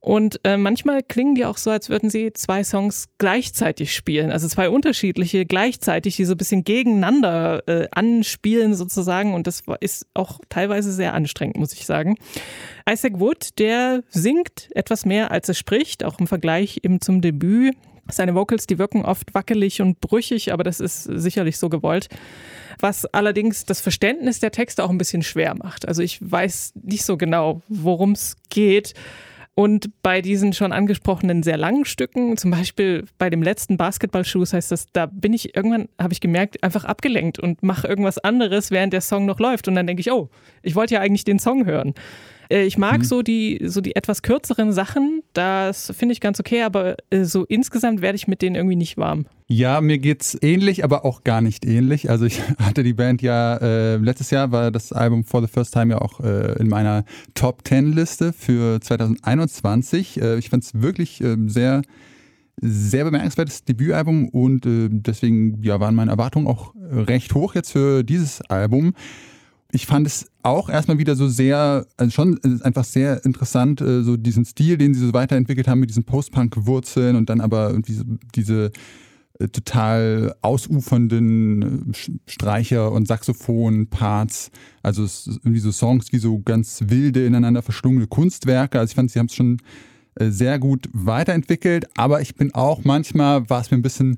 Und 0.00 0.40
äh, 0.44 0.56
manchmal 0.56 1.02
klingen 1.02 1.34
die 1.34 1.44
auch 1.44 1.56
so, 1.56 1.70
als 1.70 1.88
würden 1.88 2.10
sie 2.10 2.32
zwei 2.32 2.62
Songs 2.64 3.06
gleich 3.18 3.36
gleichzeitig 3.36 3.94
spielen. 3.94 4.30
Also 4.30 4.48
zwei 4.48 4.68
unterschiedliche 4.68 5.46
gleichzeitig, 5.46 6.16
die 6.16 6.24
so 6.24 6.34
ein 6.34 6.36
bisschen 6.36 6.64
gegeneinander 6.64 7.62
äh, 7.68 7.88
anspielen 7.92 8.74
sozusagen. 8.74 9.34
Und 9.34 9.46
das 9.46 9.62
ist 9.80 10.06
auch 10.14 10.40
teilweise 10.48 10.92
sehr 10.92 11.14
anstrengend, 11.14 11.56
muss 11.56 11.72
ich 11.72 11.86
sagen. 11.86 12.16
Isaac 12.88 13.20
Wood, 13.20 13.58
der 13.58 14.02
singt 14.10 14.68
etwas 14.74 15.04
mehr, 15.04 15.30
als 15.30 15.48
er 15.48 15.54
spricht, 15.54 16.04
auch 16.04 16.18
im 16.18 16.26
Vergleich 16.26 16.80
eben 16.82 17.00
zum 17.00 17.20
Debüt. 17.20 17.74
Seine 18.08 18.34
Vocals, 18.34 18.66
die 18.66 18.78
wirken 18.78 19.04
oft 19.04 19.34
wackelig 19.34 19.82
und 19.82 20.00
brüchig, 20.00 20.52
aber 20.52 20.62
das 20.62 20.80
ist 20.80 21.04
sicherlich 21.04 21.58
so 21.58 21.68
gewollt. 21.68 22.08
Was 22.78 23.06
allerdings 23.06 23.64
das 23.64 23.80
Verständnis 23.80 24.38
der 24.40 24.50
Texte 24.50 24.84
auch 24.84 24.90
ein 24.90 24.98
bisschen 24.98 25.22
schwer 25.22 25.54
macht. 25.56 25.88
Also 25.88 26.02
ich 26.02 26.18
weiß 26.20 26.72
nicht 26.82 27.04
so 27.04 27.16
genau, 27.16 27.62
worum 27.68 28.12
es 28.12 28.36
geht. 28.50 28.94
Und 29.58 29.88
bei 30.02 30.20
diesen 30.20 30.52
schon 30.52 30.70
angesprochenen 30.70 31.42
sehr 31.42 31.56
langen 31.56 31.86
Stücken, 31.86 32.36
zum 32.36 32.50
Beispiel 32.50 33.06
bei 33.16 33.30
dem 33.30 33.42
letzten 33.42 33.78
Basketballschuss 33.78 34.52
heißt 34.52 34.70
das, 34.70 34.84
da 34.92 35.06
bin 35.06 35.32
ich 35.32 35.56
irgendwann, 35.56 35.88
habe 35.98 36.12
ich 36.12 36.20
gemerkt, 36.20 36.62
einfach 36.62 36.84
abgelenkt 36.84 37.38
und 37.38 37.62
mache 37.62 37.88
irgendwas 37.88 38.18
anderes, 38.18 38.70
während 38.70 38.92
der 38.92 39.00
Song 39.00 39.24
noch 39.24 39.40
läuft. 39.40 39.66
Und 39.66 39.74
dann 39.74 39.86
denke 39.86 40.00
ich, 40.00 40.12
oh, 40.12 40.28
ich 40.60 40.74
wollte 40.74 40.92
ja 40.92 41.00
eigentlich 41.00 41.24
den 41.24 41.38
Song 41.38 41.64
hören. 41.64 41.94
Äh, 42.48 42.64
ich 42.64 42.78
mag 42.78 42.98
mhm. 42.98 43.04
so 43.04 43.22
die, 43.22 43.60
so 43.64 43.80
die 43.80 43.96
etwas 43.96 44.22
kürzeren 44.22 44.72
Sachen, 44.72 45.22
das 45.32 45.92
finde 45.96 46.12
ich 46.12 46.20
ganz 46.20 46.40
okay, 46.40 46.62
aber 46.62 46.96
äh, 47.10 47.24
so 47.24 47.44
insgesamt 47.44 48.02
werde 48.02 48.16
ich 48.16 48.28
mit 48.28 48.42
denen 48.42 48.56
irgendwie 48.56 48.76
nicht 48.76 48.96
warm. 48.96 49.26
Ja, 49.48 49.80
mir 49.80 49.98
geht's 49.98 50.36
ähnlich, 50.40 50.82
aber 50.82 51.04
auch 51.04 51.22
gar 51.22 51.40
nicht 51.40 51.64
ähnlich. 51.64 52.10
Also 52.10 52.24
ich 52.24 52.42
hatte 52.58 52.82
die 52.82 52.94
Band 52.94 53.22
ja, 53.22 53.56
äh, 53.56 53.96
letztes 53.96 54.30
Jahr 54.30 54.50
war 54.50 54.70
das 54.70 54.92
Album 54.92 55.24
For 55.24 55.40
the 55.40 55.48
First 55.48 55.72
Time 55.72 55.94
ja 55.94 56.00
auch 56.00 56.20
äh, 56.20 56.58
in 56.58 56.68
meiner 56.68 57.04
Top 57.34 57.66
10 57.66 57.92
Liste 57.92 58.32
für 58.32 58.80
2021. 58.80 60.20
Äh, 60.20 60.38
ich 60.38 60.50
fand 60.50 60.64
es 60.64 60.80
wirklich 60.80 61.20
äh, 61.20 61.36
sehr 61.46 61.82
sehr 62.58 63.04
bemerkenswertes 63.04 63.64
Debütalbum 63.64 64.30
und 64.30 64.64
äh, 64.64 64.88
deswegen 64.90 65.62
ja, 65.62 65.78
waren 65.78 65.94
meine 65.94 66.10
Erwartungen 66.10 66.46
auch 66.46 66.72
recht 66.74 67.34
hoch 67.34 67.54
jetzt 67.54 67.72
für 67.72 68.02
dieses 68.02 68.40
Album 68.40 68.94
ich 69.72 69.86
fand 69.86 70.06
es 70.06 70.30
auch 70.42 70.68
erstmal 70.68 70.98
wieder 70.98 71.16
so 71.16 71.28
sehr, 71.28 71.86
also 71.96 72.10
schon 72.10 72.38
äh, 72.44 72.62
einfach 72.62 72.84
sehr 72.84 73.24
interessant, 73.24 73.80
äh, 73.80 74.02
so 74.02 74.16
diesen 74.16 74.44
Stil, 74.44 74.78
den 74.78 74.94
sie 74.94 75.04
so 75.04 75.12
weiterentwickelt 75.12 75.68
haben 75.68 75.80
mit 75.80 75.90
diesen 75.90 76.04
Post-Punk-Wurzeln 76.04 77.16
und 77.16 77.28
dann 77.28 77.40
aber 77.40 77.70
irgendwie 77.70 78.00
diese 78.34 78.70
äh, 79.38 79.48
total 79.48 80.34
ausufernden 80.42 81.92
Streicher- 82.26 82.92
und 82.92 83.08
Saxophon-Parts. 83.08 84.50
Also 84.82 85.02
irgendwie 85.28 85.60
so 85.60 85.72
Songs 85.72 86.12
wie 86.12 86.18
so 86.18 86.40
ganz 86.40 86.84
wilde, 86.86 87.26
ineinander 87.26 87.62
verschlungene 87.62 88.06
Kunstwerke. 88.06 88.78
Also 88.78 88.92
ich 88.92 88.96
fand, 88.96 89.10
sie 89.10 89.18
haben 89.18 89.26
es 89.26 89.34
schon 89.34 89.58
sehr 90.18 90.58
gut 90.58 90.88
weiterentwickelt, 90.94 91.88
aber 91.94 92.22
ich 92.22 92.36
bin 92.36 92.54
auch 92.54 92.84
manchmal, 92.84 93.50
war 93.50 93.60
es 93.60 93.70
mir 93.70 93.76
ein 93.76 93.82
bisschen 93.82 94.16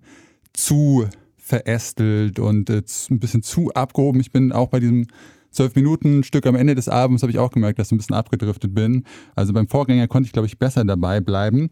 zu 0.52 1.09
verästelt 1.49 2.38
und 2.38 2.71
ein 2.71 3.19
bisschen 3.19 3.43
zu 3.43 3.73
abgehoben. 3.73 4.21
Ich 4.21 4.31
bin 4.31 4.52
auch 4.52 4.69
bei 4.69 4.78
diesem 4.78 5.09
zwölf 5.50 5.75
Minuten 5.75 6.23
Stück 6.23 6.47
am 6.47 6.55
Ende 6.55 6.75
des 6.75 6.88
Abends 6.88 7.23
habe 7.23 7.31
ich 7.31 7.38
auch 7.38 7.50
gemerkt, 7.50 7.78
dass 7.78 7.88
ich 7.88 7.93
ein 7.93 7.99
bisschen 7.99 8.17
abgedriftet 8.17 8.75
bin. 8.75 9.05
Also 9.35 9.52
beim 9.52 9.69
Vorgänger 9.69 10.09
konnte 10.09 10.26
ich, 10.26 10.33
glaube 10.33 10.47
ich, 10.47 10.59
besser 10.59 10.85
dabei 10.85 11.21
bleiben. 11.21 11.71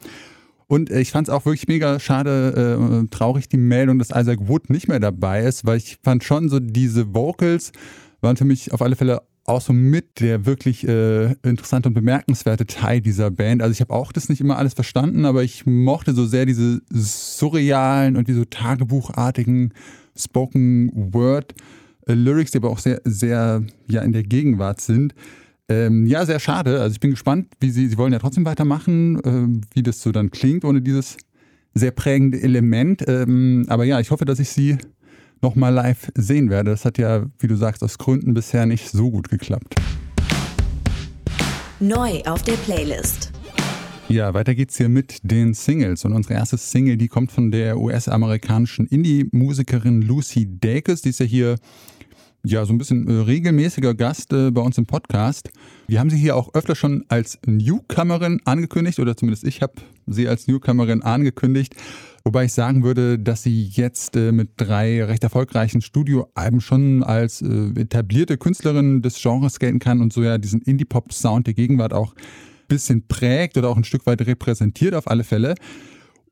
Und 0.68 0.90
äh, 0.90 1.00
ich 1.00 1.12
fand 1.12 1.28
es 1.28 1.35
auch 1.35 1.45
wirklich 1.45 1.68
mega 1.68 2.00
schade, 2.00 3.04
äh, 3.04 3.09
traurig 3.09 3.49
die 3.49 3.56
Meldung, 3.56 3.99
dass 3.99 4.11
Isaac 4.11 4.49
Wood 4.49 4.71
nicht 4.71 4.88
mehr 4.88 5.00
dabei 5.00 5.42
ist, 5.42 5.64
weil 5.64 5.78
ich 5.78 5.99
fand 6.02 6.25
schon 6.25 6.49
so 6.49 6.59
diese 6.61 7.14
Vocals 7.14 7.73
waren 8.21 8.37
für 8.37 8.45
mich 8.45 8.73
auf 8.73 8.83
alle 8.83 8.97
Fälle 8.97 9.23
auch 9.45 9.61
so 9.61 9.73
mit 9.73 10.21
der 10.21 10.45
wirklich 10.45 10.87
äh, 10.87 11.33
interessante 11.45 11.88
und 11.88 11.95
bemerkenswerte 11.95 12.66
Teil 12.66 13.00
dieser 13.00 13.30
Band. 13.30 13.62
Also 13.62 13.73
ich 13.73 13.80
habe 13.80 13.95
auch 13.95 14.11
das 14.11 14.28
nicht 14.28 14.40
immer 14.40 14.59
alles 14.59 14.75
verstanden, 14.75 15.25
aber 15.25 15.45
ich 15.45 15.66
mochte 15.66 16.14
so 16.14 16.26
sehr 16.26 16.47
diese 16.47 16.80
surrealen 16.90 18.16
und 18.16 18.26
wie 18.26 18.33
so 18.33 18.45
tagebuchartigen 18.45 19.73
Spoken 20.16 20.90
Word 21.12 21.54
Lyrics, 22.15 22.53
die 22.53 22.59
aber 22.59 22.71
auch 22.71 22.79
sehr, 22.79 23.01
sehr 23.05 23.63
ja, 23.89 24.03
in 24.03 24.13
der 24.13 24.23
Gegenwart 24.23 24.81
sind. 24.81 25.15
Ähm, 25.69 26.07
ja, 26.07 26.25
sehr 26.25 26.39
schade. 26.39 26.81
Also 26.81 26.95
ich 26.95 27.01
bin 27.01 27.11
gespannt, 27.11 27.49
wie 27.59 27.71
sie, 27.71 27.89
sie 27.89 27.99
wollen 27.99 28.13
ja 28.13 28.21
trotzdem 28.21 28.45
weitermachen, 28.45 29.21
äh, 29.25 29.67
wie 29.75 29.83
das 29.83 30.01
so 30.01 30.13
dann 30.13 30.31
klingt, 30.31 30.65
ohne 30.65 30.81
dieses 30.81 31.17
sehr 31.75 31.91
prägende 31.91 32.41
Element. 32.41 33.05
Ähm, 33.09 33.67
aber 33.69 33.85
ja, 33.85 33.99
ich 33.99 34.11
hoffe, 34.11 34.25
dass 34.25 34.39
ich 34.39 34.51
sie 34.51 34.79
nochmal 35.43 35.75
live 35.75 36.11
sehen 36.15 36.51
werde. 36.51 36.71
Das 36.71 36.85
hat 36.85 36.99
ja, 36.99 37.27
wie 37.39 37.49
du 37.49 37.57
sagst, 37.57 37.83
aus 37.83 37.99
Gründen 37.99 38.35
bisher 38.35 38.67
nicht 38.67 38.91
so 38.91 39.11
gut 39.11 39.29
geklappt. 39.29 39.75
Neu 41.81 42.23
auf 42.25 42.43
der 42.43 42.55
Playlist. 42.55 43.33
Ja, 44.09 44.33
weiter 44.35 44.55
geht's 44.55 44.77
hier 44.77 44.89
mit 44.89 45.19
den 45.25 45.53
Singles. 45.53 46.05
Und 46.05 46.13
unsere 46.13 46.35
erste 46.35 46.57
Single, 46.57 46.97
die 46.97 47.09
kommt 47.09 47.33
von 47.33 47.51
der 47.51 47.77
US-amerikanischen 47.77 48.87
Indie-Musikerin 48.87 50.01
Lucy 50.01 50.49
Dacus. 50.61 51.03
Die 51.03 51.09
ist 51.09 51.19
ja 51.19 51.27
hier 51.27 51.57
ja, 52.46 52.64
so 52.64 52.72
ein 52.72 52.78
bisschen 52.78 53.09
äh, 53.09 53.12
regelmäßiger 53.22 53.94
Gast 53.94 54.32
äh, 54.32 54.52
bei 54.52 54.61
uns 54.61 54.78
im 54.78 54.87
Podcast. 54.87 55.50
Wir 55.88 55.98
haben 55.98 56.11
sie 56.11 56.16
hier 56.16 56.37
auch 56.37 56.54
öfter 56.54 56.76
schon 56.76 57.04
als 57.09 57.38
Newcomerin 57.44 58.40
angekündigt, 58.44 59.00
oder 59.00 59.16
zumindest 59.16 59.44
ich 59.44 59.62
habe 59.62 59.72
sie 60.06 60.28
als 60.28 60.46
Newcomerin 60.46 61.02
angekündigt. 61.02 61.74
Wobei 62.22 62.44
ich 62.44 62.52
sagen 62.52 62.85
würde, 62.85 63.18
dass 63.18 63.42
sie 63.42 63.64
jetzt 63.64 64.14
äh, 64.16 64.30
mit 64.30 64.50
drei 64.56 65.04
recht 65.04 65.24
erfolgreichen 65.24 65.80
Studioalben 65.80 66.61
schon 66.61 67.02
als 67.02 67.42
äh, 67.42 67.70
etablierte 67.80 68.38
Künstlerin 68.38 69.02
des 69.02 69.20
Genres 69.20 69.59
gelten 69.59 69.80
kann 69.80 70.00
und 70.00 70.12
so 70.12 70.22
ja 70.22 70.38
diesen 70.38 70.62
Indie-Pop-Sound 70.62 71.48
der 71.48 71.54
Gegenwart 71.54 71.92
auch 71.92 72.14
ein 72.14 72.68
bisschen 72.68 73.09
prägt 73.09 73.59
oder 73.59 73.70
auch 73.70 73.76
ein 73.76 73.85
Stück 73.85 74.06
weit 74.06 74.24
repräsentiert 74.24 74.94
auf 74.94 75.09
alle 75.09 75.24
Fälle. 75.24 75.56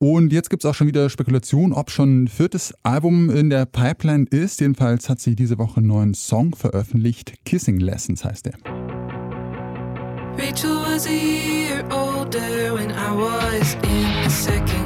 Und 0.06 0.34
jetzt 0.34 0.50
gibt 0.50 0.62
es 0.62 0.68
auch 0.68 0.74
schon 0.74 0.86
wieder 0.86 1.08
Spekulationen, 1.08 1.72
ob 1.72 1.90
schon 1.90 2.24
ein 2.24 2.28
viertes 2.28 2.74
Album 2.82 3.30
in 3.30 3.48
der 3.48 3.64
Pipeline 3.64 4.26
ist. 4.28 4.60
Jedenfalls 4.60 5.08
hat 5.08 5.18
sie 5.18 5.34
diese 5.34 5.56
Woche 5.56 5.78
einen 5.78 5.86
neuen 5.86 6.12
Song 6.12 6.54
veröffentlicht. 6.54 7.32
Kissing 7.46 7.80
Lessons 7.80 8.22
heißt 8.22 8.48
er. 8.48 8.52
Rachel 10.36 10.76
was 10.84 11.06
a 11.06 11.10
year 11.10 11.82
older 11.90 12.74
when 12.74 12.90
I 12.90 13.16
was 13.16 13.76
in 13.76 14.83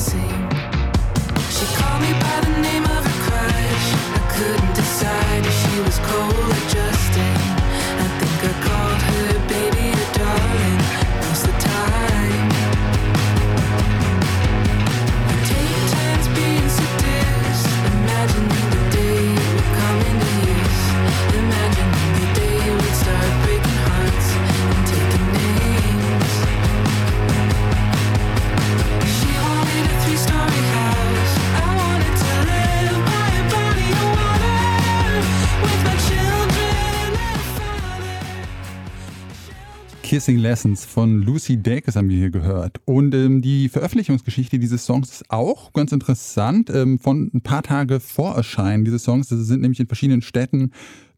the 0.00 0.10
second 0.10 0.39
Kissing 40.20 40.36
Lessons 40.36 40.84
von 40.84 41.22
Lucy 41.22 41.62
Dacus 41.62 41.96
haben 41.96 42.10
wir 42.10 42.18
hier 42.18 42.28
gehört. 42.28 42.76
Und 42.84 43.14
ähm, 43.14 43.40
die 43.40 43.70
Veröffentlichungsgeschichte 43.70 44.58
dieses 44.58 44.84
Songs 44.84 45.10
ist 45.10 45.30
auch 45.30 45.72
ganz 45.72 45.92
interessant. 45.92 46.68
Ähm, 46.68 46.98
von 46.98 47.30
ein 47.32 47.40
paar 47.40 47.62
Tage 47.62 48.00
vor 48.00 48.34
Erscheinen 48.34 48.84
dieses 48.84 49.04
Songs, 49.04 49.28
das 49.28 49.38
sind 49.46 49.62
nämlich 49.62 49.80
in 49.80 49.86
verschiedenen 49.86 50.20
Städten 50.20 50.72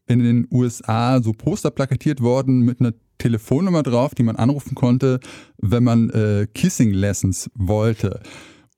in 0.07 0.19
den 0.19 0.47
USA 0.49 1.21
so 1.21 1.33
Poster 1.33 1.69
plakatiert 1.69 2.21
worden 2.21 2.61
mit 2.61 2.79
einer 2.79 2.93
Telefonnummer 3.17 3.83
drauf, 3.83 4.15
die 4.15 4.23
man 4.23 4.37
anrufen 4.37 4.73
konnte, 4.73 5.19
wenn 5.57 5.83
man 5.83 6.09
äh, 6.11 6.47
Kissing 6.53 6.91
Lessons 6.93 7.51
wollte. 7.55 8.21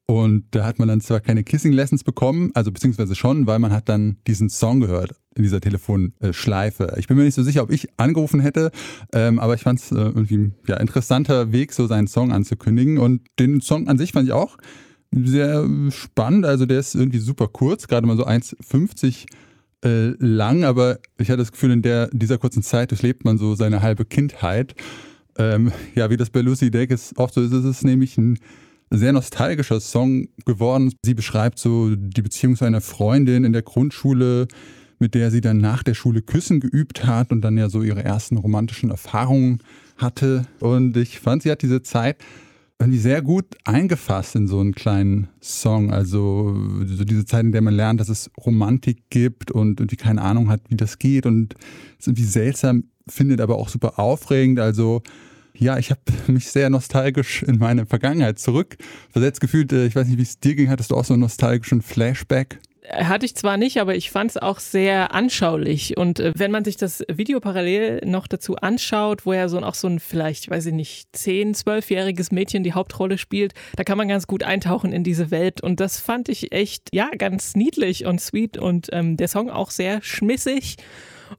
Und 0.08 0.46
da 0.52 0.66
hat 0.66 0.78
man 0.78 0.88
dann 0.88 1.02
zwar 1.02 1.20
keine 1.20 1.44
Kissing 1.44 1.72
Lessons 1.72 2.04
bekommen, 2.04 2.52
also 2.54 2.72
beziehungsweise 2.72 3.16
schon, 3.16 3.48
weil 3.48 3.58
man 3.58 3.72
hat 3.72 3.90
dann 3.90 4.18
diesen 4.28 4.50
Song 4.50 4.80
gehört 4.80 5.16
in 5.36 5.42
dieser 5.42 5.60
Telefonschleife. 5.60 6.96
Ich 6.98 7.08
bin 7.08 7.18
mir 7.18 7.24
nicht 7.24 7.34
so 7.34 7.42
sicher, 7.42 7.64
ob 7.64 7.72
ich 7.72 7.88
angerufen 7.98 8.40
hätte, 8.40 8.72
ähm, 9.14 9.40
aber 9.40 9.56
ich 9.56 9.62
fand 9.62 9.80
es 9.80 9.92
äh, 9.92 9.96
irgendwie 9.96 10.38
ein 10.38 10.56
ja, 10.68 10.78
interessanter 10.78 11.52
Weg, 11.52 11.74
so 11.74 11.88
seinen 11.88 12.08
Song 12.08 12.32
anzukündigen. 12.32 13.00
Und 13.00 13.22
den 13.40 13.62
Song 13.62 13.88
an 13.88 13.98
sich 13.98 14.12
fand 14.12 14.28
ich 14.28 14.34
auch 14.34 14.58
sehr 15.12 15.68
spannend. 15.90 16.46
Also 16.46 16.68
der 16.68 16.80
ist 16.80 16.94
irgendwie 16.94 17.20
super 17.20 17.48
kurz, 17.48 17.88
gerade 17.88 18.06
mal 18.06 18.18
so 18.18 18.28
1,50 18.28 19.26
äh, 19.84 20.14
lang, 20.20 20.64
aber 20.66 21.00
ich 21.18 21.30
hatte 21.30 21.40
das 21.40 21.52
Gefühl, 21.52 21.72
in 21.72 21.82
der, 21.82 22.10
dieser 22.12 22.38
kurzen 22.38 22.62
Zeit 22.62 22.92
durchlebt 22.92 23.26
man 23.26 23.40
so 23.40 23.56
seine 23.56 23.82
halbe 23.82 24.06
Kindheit. 24.06 24.76
Ähm, 25.38 25.72
ja, 25.96 26.12
wie 26.12 26.18
das 26.18 26.30
bei 26.30 26.42
Lucy 26.42 26.70
Dacus 26.70 27.14
oft 27.18 27.34
so 27.34 27.42
ist, 27.42 27.54
ist 27.54 27.66
es 27.66 27.84
nämlich 27.84 28.18
ein 28.18 28.38
sehr 28.98 29.14
nostalgischer 29.14 29.80
Song 29.80 30.28
geworden. 30.46 30.94
Sie 31.04 31.14
beschreibt 31.14 31.60
so 31.60 31.96
die 31.96 32.22
Beziehung 32.22 32.56
zu 32.56 32.66
einer 32.66 32.82
Freundin 32.82 33.44
in 33.44 33.54
der 33.54 33.62
Grundschule, 33.62 34.48
mit 35.00 35.14
der 35.14 35.32
sie 35.32 35.42
dann 35.42 35.58
nach 35.58 35.84
der 35.84 35.94
Schule 35.94 36.22
Küssen 36.22 36.60
geübt 36.60 37.06
hat 37.06 37.32
und 37.32 37.42
dann 37.42 37.58
ja 37.58 37.70
so 37.70 37.84
ihre 37.84 38.04
ersten 38.04 38.38
romantischen 38.38 38.90
Erfahrungen 38.90 39.60
hatte. 39.98 40.46
Und 40.60 40.98
ich 40.98 41.20
fand, 41.20 41.44
sie 41.44 41.52
hat 41.52 41.62
diese 41.62 41.82
Zeit 41.82 42.18
irgendwie 42.80 43.00
sehr 43.00 43.22
gut 43.22 43.46
eingefasst 43.64 44.36
in 44.36 44.48
so 44.48 44.60
einen 44.60 44.74
kleinen 44.74 45.30
Song. 45.42 45.92
Also 45.92 46.58
so 46.86 47.06
diese 47.06 47.26
Zeit, 47.26 47.46
in 47.46 47.52
der 47.52 47.62
man 47.62 47.74
lernt, 47.74 48.00
dass 48.00 48.10
es 48.10 48.30
Romantik 48.46 49.10
gibt 49.10 49.52
und 49.52 49.80
irgendwie 49.80 49.96
keine 49.96 50.22
Ahnung 50.22 50.50
hat, 50.50 50.62
wie 50.70 50.76
das 50.76 51.00
geht 51.00 51.26
und 51.26 51.56
es 52.00 52.08
irgendwie 52.08 52.26
seltsam 52.26 52.86
findet, 53.08 53.40
aber 53.40 53.56
auch 53.58 53.70
super 53.70 53.98
aufregend. 54.00 54.60
Also 54.60 55.04
ja, 55.58 55.78
ich 55.78 55.92
habe 55.92 56.02
mich 56.28 56.50
sehr 56.50 56.70
nostalgisch 56.70 57.44
in 57.44 57.58
meine 57.58 57.86
Vergangenheit 57.86 58.40
zurückversetzt 58.40 59.42
gefühlt. 59.42 59.72
Äh, 59.74 59.86
ich 59.86 59.96
weiß 59.96 60.08
nicht, 60.08 60.18
wie 60.18 60.24
es 60.24 60.40
dir 60.40 60.56
ging. 60.56 60.70
Hattest 60.70 60.92
du 60.92 60.96
auch 60.96 61.06
so 61.06 61.14
einen 61.14 61.22
nostalgischen 61.22 61.82
Flashback? 61.82 62.60
Hatte 62.92 63.26
ich 63.26 63.36
zwar 63.36 63.58
nicht, 63.58 63.80
aber 63.80 63.96
ich 63.96 64.12
fand 64.12 64.32
es 64.32 64.38
auch 64.38 64.60
sehr 64.60 65.14
anschaulich. 65.14 65.98
Und 65.98 66.20
äh, 66.20 66.34
wenn 66.36 66.52
man 66.52 66.64
sich 66.64 66.78
das 66.78 67.04
Video 67.12 67.40
parallel 67.40 68.02
noch 68.06 68.28
dazu 68.28 68.58
anschaut, 68.58 69.26
wo 69.26 69.34
er 69.34 69.50
so 69.50 69.60
auch 69.60 69.74
so 69.74 69.88
ein 69.88 70.00
vielleicht, 70.00 70.50
weiß 70.50 70.68
ich 70.68 70.74
nicht, 70.74 71.10
10-, 71.16 71.56
12-jähriges 71.56 72.34
Mädchen 72.34 72.64
die 72.64 72.74
Hauptrolle 72.74 73.18
spielt, 73.18 73.54
da 73.76 73.84
kann 73.84 73.98
man 73.98 74.08
ganz 74.08 74.28
gut 74.28 74.44
eintauchen 74.44 74.94
in 74.94 75.04
diese 75.04 75.32
Welt. 75.32 75.62
Und 75.62 75.80
das 75.80 76.00
fand 76.00 76.30
ich 76.30 76.52
echt, 76.52 76.90
ja, 76.94 77.10
ganz 77.18 77.56
niedlich 77.56 78.06
und 78.06 78.22
sweet 78.22 78.58
und 78.58 78.90
ähm, 78.92 79.18
der 79.18 79.30
Song 79.30 79.50
auch 79.50 79.72
sehr 79.72 80.02
schmissig. 80.04 80.78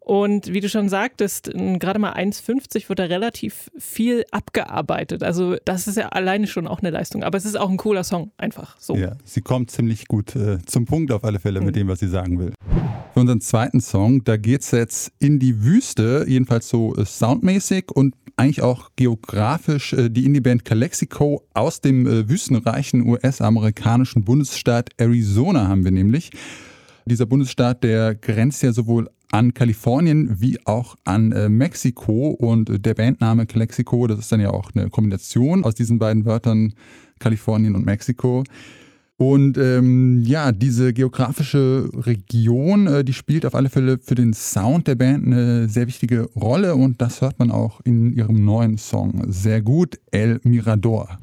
Und 0.00 0.52
wie 0.52 0.60
du 0.60 0.68
schon 0.68 0.88
sagtest, 0.88 1.50
gerade 1.52 1.98
mal 1.98 2.12
1,50 2.14 2.88
wird 2.88 2.98
da 2.98 3.04
relativ 3.04 3.70
viel 3.78 4.24
abgearbeitet. 4.30 5.22
Also 5.22 5.56
das 5.64 5.86
ist 5.86 5.96
ja 5.96 6.08
alleine 6.08 6.46
schon 6.46 6.66
auch 6.66 6.80
eine 6.80 6.90
Leistung. 6.90 7.22
Aber 7.22 7.38
es 7.38 7.44
ist 7.44 7.56
auch 7.56 7.70
ein 7.70 7.76
cooler 7.76 8.04
Song, 8.04 8.30
einfach 8.38 8.76
so. 8.78 8.96
Ja, 8.96 9.12
sie 9.24 9.40
kommt 9.40 9.70
ziemlich 9.70 10.06
gut 10.08 10.36
äh, 10.36 10.58
zum 10.66 10.84
Punkt 10.84 11.12
auf 11.12 11.24
alle 11.24 11.40
Fälle 11.40 11.60
mit 11.60 11.74
mhm. 11.74 11.80
dem, 11.80 11.88
was 11.88 12.00
sie 12.00 12.08
sagen 12.08 12.38
will. 12.38 12.52
Für 13.14 13.20
unseren 13.20 13.40
zweiten 13.40 13.80
Song, 13.80 14.24
da 14.24 14.36
geht 14.36 14.62
es 14.62 14.70
jetzt 14.70 15.12
in 15.18 15.38
die 15.38 15.62
Wüste, 15.62 16.24
jedenfalls 16.28 16.68
so 16.68 16.94
äh, 16.96 17.04
soundmäßig 17.04 17.90
und 17.92 18.14
eigentlich 18.36 18.62
auch 18.62 18.90
geografisch. 18.96 19.92
Äh, 19.92 20.10
die 20.10 20.24
Indie-Band 20.24 20.64
Calexico 20.64 21.42
aus 21.54 21.80
dem 21.80 22.06
äh, 22.06 22.28
wüstenreichen 22.28 23.06
US-amerikanischen 23.06 24.24
Bundesstaat 24.24 24.90
Arizona 24.98 25.68
haben 25.68 25.84
wir 25.84 25.92
nämlich. 25.92 26.30
Dieser 27.06 27.26
Bundesstaat, 27.26 27.84
der 27.84 28.14
grenzt 28.14 28.62
ja 28.62 28.72
sowohl 28.72 29.08
an 29.30 29.54
Kalifornien 29.54 30.40
wie 30.40 30.58
auch 30.66 30.96
an 31.04 31.32
äh, 31.32 31.48
Mexiko 31.48 32.30
und 32.30 32.70
äh, 32.70 32.78
der 32.78 32.94
Bandname 32.94 33.46
Calexico, 33.46 34.06
das 34.06 34.18
ist 34.18 34.32
dann 34.32 34.40
ja 34.40 34.50
auch 34.50 34.70
eine 34.74 34.90
Kombination 34.90 35.64
aus 35.64 35.74
diesen 35.74 35.98
beiden 35.98 36.24
Wörtern 36.24 36.74
Kalifornien 37.18 37.74
und 37.74 37.84
Mexiko. 37.84 38.44
Und 39.18 39.56
ähm, 39.56 40.20
ja, 40.22 40.52
diese 40.52 40.92
geografische 40.92 41.88
Region, 41.94 42.86
äh, 42.86 43.02
die 43.02 43.14
spielt 43.14 43.46
auf 43.46 43.54
alle 43.54 43.70
Fälle 43.70 43.98
für 43.98 44.14
den 44.14 44.34
Sound 44.34 44.88
der 44.88 44.94
Band 44.94 45.24
eine 45.26 45.68
sehr 45.70 45.86
wichtige 45.86 46.28
Rolle 46.36 46.74
und 46.74 47.00
das 47.00 47.22
hört 47.22 47.38
man 47.38 47.50
auch 47.50 47.80
in 47.84 48.12
ihrem 48.12 48.44
neuen 48.44 48.76
Song 48.76 49.22
sehr 49.28 49.62
gut, 49.62 49.98
El 50.10 50.40
Mirador. 50.44 51.18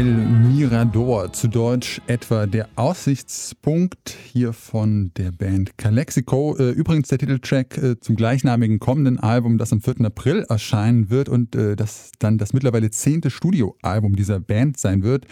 Mirador, 0.00 1.34
zu 1.34 1.48
Deutsch 1.48 2.00
etwa 2.06 2.46
der 2.46 2.66
Aussichtspunkt 2.76 4.16
hier 4.32 4.54
von 4.54 5.10
der 5.18 5.32
Band 5.32 5.76
Calexico. 5.76 6.56
Äh, 6.56 6.70
übrigens 6.70 7.08
der 7.08 7.18
Titeltrack 7.18 7.76
äh, 7.76 8.00
zum 8.00 8.16
gleichnamigen 8.16 8.78
kommenden 8.78 9.18
Album, 9.18 9.58
das 9.58 9.70
am 9.70 9.82
4. 9.82 10.06
April 10.06 10.46
erscheinen 10.48 11.10
wird 11.10 11.28
und 11.28 11.54
äh, 11.54 11.76
das 11.76 12.10
dann 12.20 12.38
das 12.38 12.54
mittlerweile 12.54 12.90
zehnte 12.90 13.28
Studioalbum 13.28 14.16
dieser 14.16 14.40
Band 14.40 14.78
sein 14.78 15.02
wird. 15.02 15.26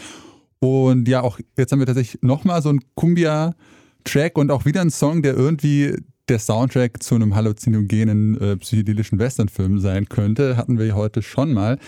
Und 0.58 1.08
ja, 1.08 1.22
auch 1.22 1.40
jetzt 1.56 1.72
haben 1.72 1.78
wir 1.78 1.86
tatsächlich 1.86 2.20
nochmal 2.22 2.60
so 2.60 2.68
einen 2.68 2.80
Cumbia-Track 2.96 4.36
und 4.36 4.50
auch 4.50 4.66
wieder 4.66 4.82
einen 4.82 4.90
Song, 4.90 5.22
der 5.22 5.36
irgendwie 5.36 5.96
der 6.28 6.38
Soundtrack 6.38 7.02
zu 7.02 7.14
einem 7.14 7.34
halluzinogenen 7.34 8.38
äh, 8.38 8.56
psychedelischen 8.58 9.18
Westernfilm 9.18 9.78
sein 9.78 10.10
könnte. 10.10 10.58
Hatten 10.58 10.78
wir 10.78 10.94
heute 10.94 11.22
schon 11.22 11.54
mal. 11.54 11.78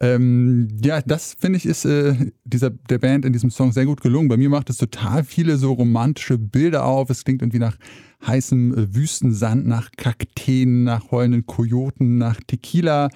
Ähm, 0.00 0.68
ja, 0.82 1.00
das 1.00 1.36
finde 1.38 1.56
ich 1.56 1.66
ist 1.66 1.84
äh, 1.84 2.14
dieser, 2.44 2.70
der 2.70 2.98
Band 2.98 3.24
in 3.24 3.32
diesem 3.32 3.50
Song 3.50 3.72
sehr 3.72 3.86
gut 3.86 4.00
gelungen. 4.00 4.28
Bei 4.28 4.36
mir 4.36 4.48
macht 4.48 4.70
es 4.70 4.76
total 4.76 5.24
viele 5.24 5.56
so 5.56 5.72
romantische 5.72 6.36
Bilder 6.36 6.84
auf. 6.84 7.10
Es 7.10 7.24
klingt 7.24 7.42
irgendwie 7.42 7.60
nach 7.60 7.76
heißem 8.26 8.74
äh, 8.74 8.94
Wüstensand, 8.94 9.66
nach 9.66 9.90
Kakteen, 9.96 10.84
nach 10.84 11.10
heulenden 11.10 11.46
Kojoten, 11.46 12.18
nach 12.18 12.40
Tequila. 12.46 13.08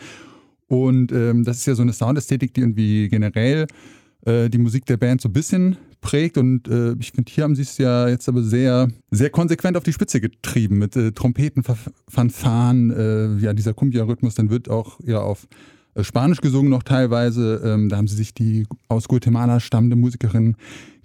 Und 0.68 1.12
ähm, 1.12 1.44
das 1.44 1.58
ist 1.58 1.66
ja 1.66 1.74
so 1.74 1.82
eine 1.82 1.92
Soundästhetik, 1.92 2.54
die 2.54 2.60
irgendwie 2.60 3.08
generell 3.08 3.66
äh, 4.24 4.48
die 4.48 4.58
Musik 4.58 4.86
der 4.86 4.98
Band 4.98 5.20
so 5.20 5.28
ein 5.28 5.32
bisschen 5.32 5.78
prägt. 6.00 6.38
Und 6.38 6.68
äh, 6.68 6.94
ich 7.00 7.12
finde, 7.12 7.32
hier 7.32 7.44
haben 7.44 7.56
sie 7.56 7.62
es 7.62 7.78
ja 7.78 8.08
jetzt 8.08 8.28
aber 8.28 8.42
sehr, 8.42 8.88
sehr 9.10 9.30
konsequent 9.30 9.76
auf 9.76 9.82
die 9.82 9.92
Spitze 9.92 10.20
getrieben 10.20 10.78
mit 10.78 10.94
äh, 10.94 11.12
Trompeten, 11.12 11.64
Fanfaren, 12.08 12.90
äh, 12.90 13.36
ja, 13.38 13.52
dieser 13.52 13.74
Kumbia-Rhythmus, 13.74 14.34
dann 14.34 14.50
wird 14.50 14.68
auch 14.68 15.00
ja 15.04 15.20
auf 15.20 15.48
Spanisch 16.02 16.40
gesungen 16.40 16.70
noch 16.70 16.82
teilweise. 16.82 17.60
Ähm, 17.64 17.88
da 17.88 17.96
haben 17.96 18.08
sie 18.08 18.16
sich 18.16 18.34
die 18.34 18.66
aus 18.88 19.08
Guatemala 19.08 19.60
stammende 19.60 19.96
Musikerin 19.96 20.56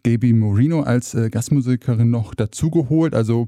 Gaby 0.04 0.34
Moreno 0.34 0.82
als 0.82 1.14
äh, 1.14 1.30
Gastmusikerin 1.30 2.10
noch 2.10 2.36
dazugeholt. 2.36 3.16
Also 3.16 3.48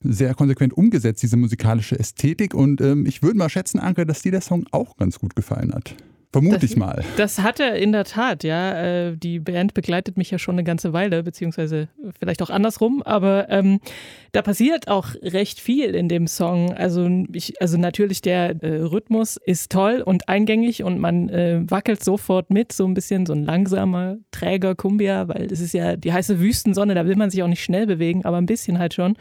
sehr 0.00 0.34
konsequent 0.34 0.72
umgesetzt, 0.74 1.22
diese 1.22 1.36
musikalische 1.36 1.98
Ästhetik. 1.98 2.54
Und 2.54 2.80
ähm, 2.80 3.06
ich 3.06 3.22
würde 3.22 3.38
mal 3.38 3.48
schätzen, 3.48 3.78
Anke, 3.78 4.06
dass 4.06 4.22
dir 4.22 4.32
der 4.32 4.40
Song 4.40 4.66
auch 4.70 4.96
ganz 4.96 5.18
gut 5.18 5.36
gefallen 5.36 5.72
hat. 5.74 5.94
Vermute 6.36 6.58
das, 6.58 6.70
ich 6.70 6.76
mal. 6.76 7.02
Das 7.16 7.38
hat 7.38 7.60
er 7.60 7.76
in 7.76 7.92
der 7.92 8.04
Tat, 8.04 8.44
ja. 8.44 9.08
Äh, 9.08 9.16
die 9.16 9.38
Band 9.38 9.72
begleitet 9.72 10.18
mich 10.18 10.30
ja 10.30 10.38
schon 10.38 10.56
eine 10.56 10.64
ganze 10.64 10.92
Weile, 10.92 11.22
beziehungsweise 11.22 11.88
vielleicht 12.18 12.42
auch 12.42 12.50
andersrum, 12.50 13.02
aber 13.02 13.48
ähm, 13.48 13.80
da 14.32 14.42
passiert 14.42 14.88
auch 14.88 15.14
recht 15.22 15.60
viel 15.60 15.94
in 15.94 16.10
dem 16.10 16.26
Song. 16.26 16.74
Also, 16.74 17.08
ich, 17.32 17.60
also 17.62 17.78
natürlich 17.78 18.20
der 18.20 18.62
äh, 18.62 18.82
Rhythmus 18.82 19.38
ist 19.38 19.72
toll 19.72 20.02
und 20.04 20.28
eingängig 20.28 20.82
und 20.82 20.98
man 20.98 21.30
äh, 21.30 21.62
wackelt 21.68 22.04
sofort 22.04 22.50
mit, 22.50 22.72
so 22.72 22.86
ein 22.86 22.92
bisschen 22.92 23.24
so 23.24 23.32
ein 23.32 23.42
langsamer, 23.42 24.16
träger 24.30 24.74
Kumbia, 24.74 25.28
weil 25.28 25.50
es 25.50 25.60
ist 25.60 25.72
ja 25.72 25.96
die 25.96 26.12
heiße 26.12 26.38
Wüstensonne, 26.38 26.94
da 26.94 27.06
will 27.06 27.16
man 27.16 27.30
sich 27.30 27.42
auch 27.42 27.48
nicht 27.48 27.64
schnell 27.64 27.86
bewegen, 27.86 28.26
aber 28.26 28.36
ein 28.36 28.46
bisschen 28.46 28.78
halt 28.78 28.92
schon. 28.92 29.16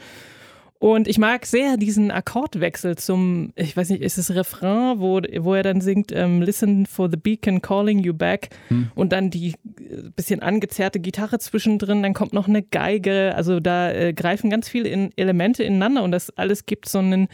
Und 0.77 1.07
ich 1.07 1.17
mag 1.17 1.45
sehr 1.45 1.77
diesen 1.77 2.11
Akkordwechsel 2.11 2.97
zum, 2.97 3.53
ich 3.55 3.77
weiß 3.77 3.89
nicht, 3.89 4.01
ist 4.01 4.17
es 4.17 4.35
Refrain, 4.35 4.99
wo, 4.99 5.21
wo 5.39 5.53
er 5.53 5.63
dann 5.63 5.79
singt, 5.79 6.11
ähm, 6.11 6.41
Listen 6.41 6.85
for 6.85 7.09
the 7.09 7.17
beacon 7.17 7.61
calling 7.61 7.99
you 7.99 8.13
back 8.13 8.49
hm. 8.67 8.91
und 8.93 9.13
dann 9.13 9.29
die 9.29 9.53
äh, 9.79 10.09
bisschen 10.15 10.41
angezerrte 10.41 10.99
Gitarre 10.99 11.39
zwischendrin, 11.39 12.03
dann 12.03 12.13
kommt 12.13 12.33
noch 12.33 12.47
eine 12.47 12.61
Geige. 12.61 13.33
Also 13.35 13.61
da 13.61 13.91
äh, 13.91 14.13
greifen 14.13 14.49
ganz 14.49 14.67
viele 14.67 14.89
in 14.89 15.11
Elemente 15.15 15.63
ineinander 15.63 16.03
und 16.03 16.11
das 16.11 16.29
alles 16.37 16.65
gibt 16.65 16.89
so 16.89 16.99
einen 16.99 17.29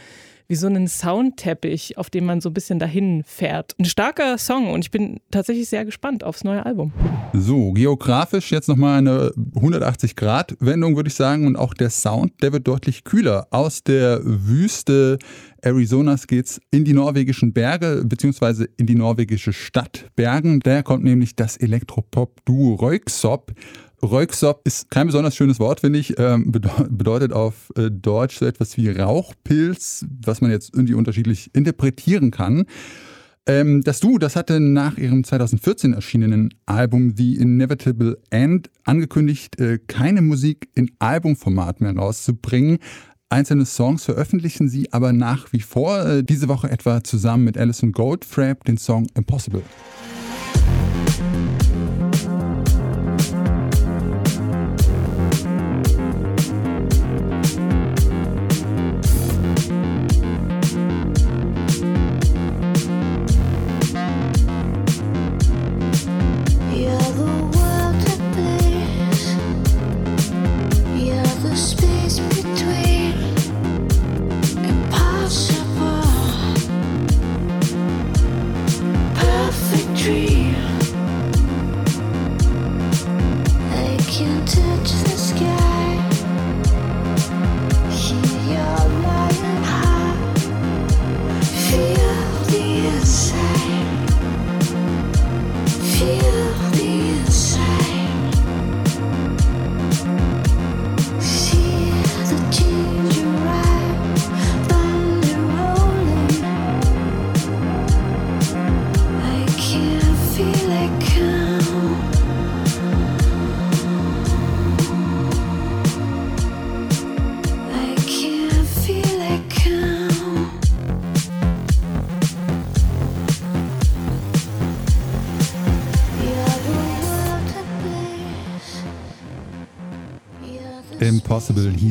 wie 0.52 0.56
so 0.56 0.66
einen 0.66 0.86
Soundteppich, 0.86 1.96
auf 1.96 2.10
dem 2.10 2.26
man 2.26 2.42
so 2.42 2.50
ein 2.50 2.52
bisschen 2.52 2.78
dahin 2.78 3.22
fährt. 3.24 3.74
Ein 3.78 3.86
starker 3.86 4.36
Song 4.36 4.70
und 4.70 4.84
ich 4.84 4.90
bin 4.90 5.18
tatsächlich 5.30 5.66
sehr 5.70 5.86
gespannt 5.86 6.24
aufs 6.24 6.44
neue 6.44 6.66
Album. 6.66 6.92
So, 7.32 7.72
geografisch 7.72 8.52
jetzt 8.52 8.68
nochmal 8.68 8.98
eine 8.98 9.32
180-Grad-Wendung, 9.54 10.94
würde 10.94 11.08
ich 11.08 11.14
sagen. 11.14 11.46
Und 11.46 11.56
auch 11.56 11.72
der 11.72 11.88
Sound, 11.88 12.34
der 12.42 12.52
wird 12.52 12.68
deutlich 12.68 13.04
kühler. 13.04 13.46
Aus 13.50 13.82
der 13.82 14.20
Wüste 14.24 15.18
Arizonas 15.64 16.26
geht's 16.26 16.60
in 16.70 16.84
die 16.84 16.92
norwegischen 16.92 17.54
Berge, 17.54 18.02
beziehungsweise 18.04 18.68
in 18.76 18.84
die 18.84 18.94
norwegische 18.94 19.54
Stadt 19.54 20.10
Bergen. 20.16 20.60
Daher 20.60 20.82
kommt 20.82 21.02
nämlich 21.02 21.34
das 21.34 21.56
Elektropop-Duo 21.56 22.74
Röyksopp 22.74 23.52
Röyksopp 24.04 24.62
ist 24.64 24.90
kein 24.90 25.06
besonders 25.06 25.36
schönes 25.36 25.60
Wort, 25.60 25.80
finde 25.80 25.98
ich. 25.98 26.18
Ähm, 26.18 26.50
bedeutet 26.50 27.32
auf 27.32 27.72
äh, 27.76 27.90
Deutsch 27.90 28.38
so 28.38 28.46
etwas 28.46 28.76
wie 28.76 28.90
Rauchpilz, 28.90 30.06
was 30.24 30.40
man 30.40 30.50
jetzt 30.50 30.74
irgendwie 30.74 30.94
unterschiedlich 30.94 31.50
interpretieren 31.54 32.30
kann. 32.30 32.64
Ähm, 33.46 33.82
das 33.82 34.00
Duo, 34.00 34.18
das 34.18 34.36
hatte 34.36 34.60
nach 34.60 34.98
ihrem 34.98 35.24
2014 35.24 35.94
erschienenen 35.94 36.54
Album 36.66 37.14
The 37.16 37.36
Inevitable 37.36 38.18
End 38.30 38.70
angekündigt, 38.84 39.58
äh, 39.58 39.78
keine 39.86 40.22
Musik 40.22 40.68
in 40.74 40.90
Albumformat 40.98 41.80
mehr 41.80 41.96
rauszubringen. 41.96 42.78
Einzelne 43.28 43.64
Songs 43.66 44.04
veröffentlichen 44.04 44.68
sie 44.68 44.92
aber 44.92 45.12
nach 45.12 45.52
wie 45.52 45.60
vor. 45.60 46.04
Äh, 46.04 46.22
diese 46.22 46.48
Woche 46.48 46.70
etwa 46.70 47.02
zusammen 47.02 47.44
mit 47.44 47.58
Alison 47.58 47.92
Goldfrapp 47.92 48.64
den 48.64 48.78
Song 48.78 49.06
Impossible. 49.14 49.62
Impossible 84.20 85.71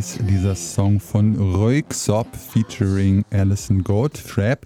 hieß 0.01 0.17
dieser 0.27 0.55
Song 0.55 0.99
von 0.99 1.35
Röyksopp 1.35 2.35
featuring 2.35 3.23
Alison 3.29 3.83
Goldfrapp. 3.83 4.65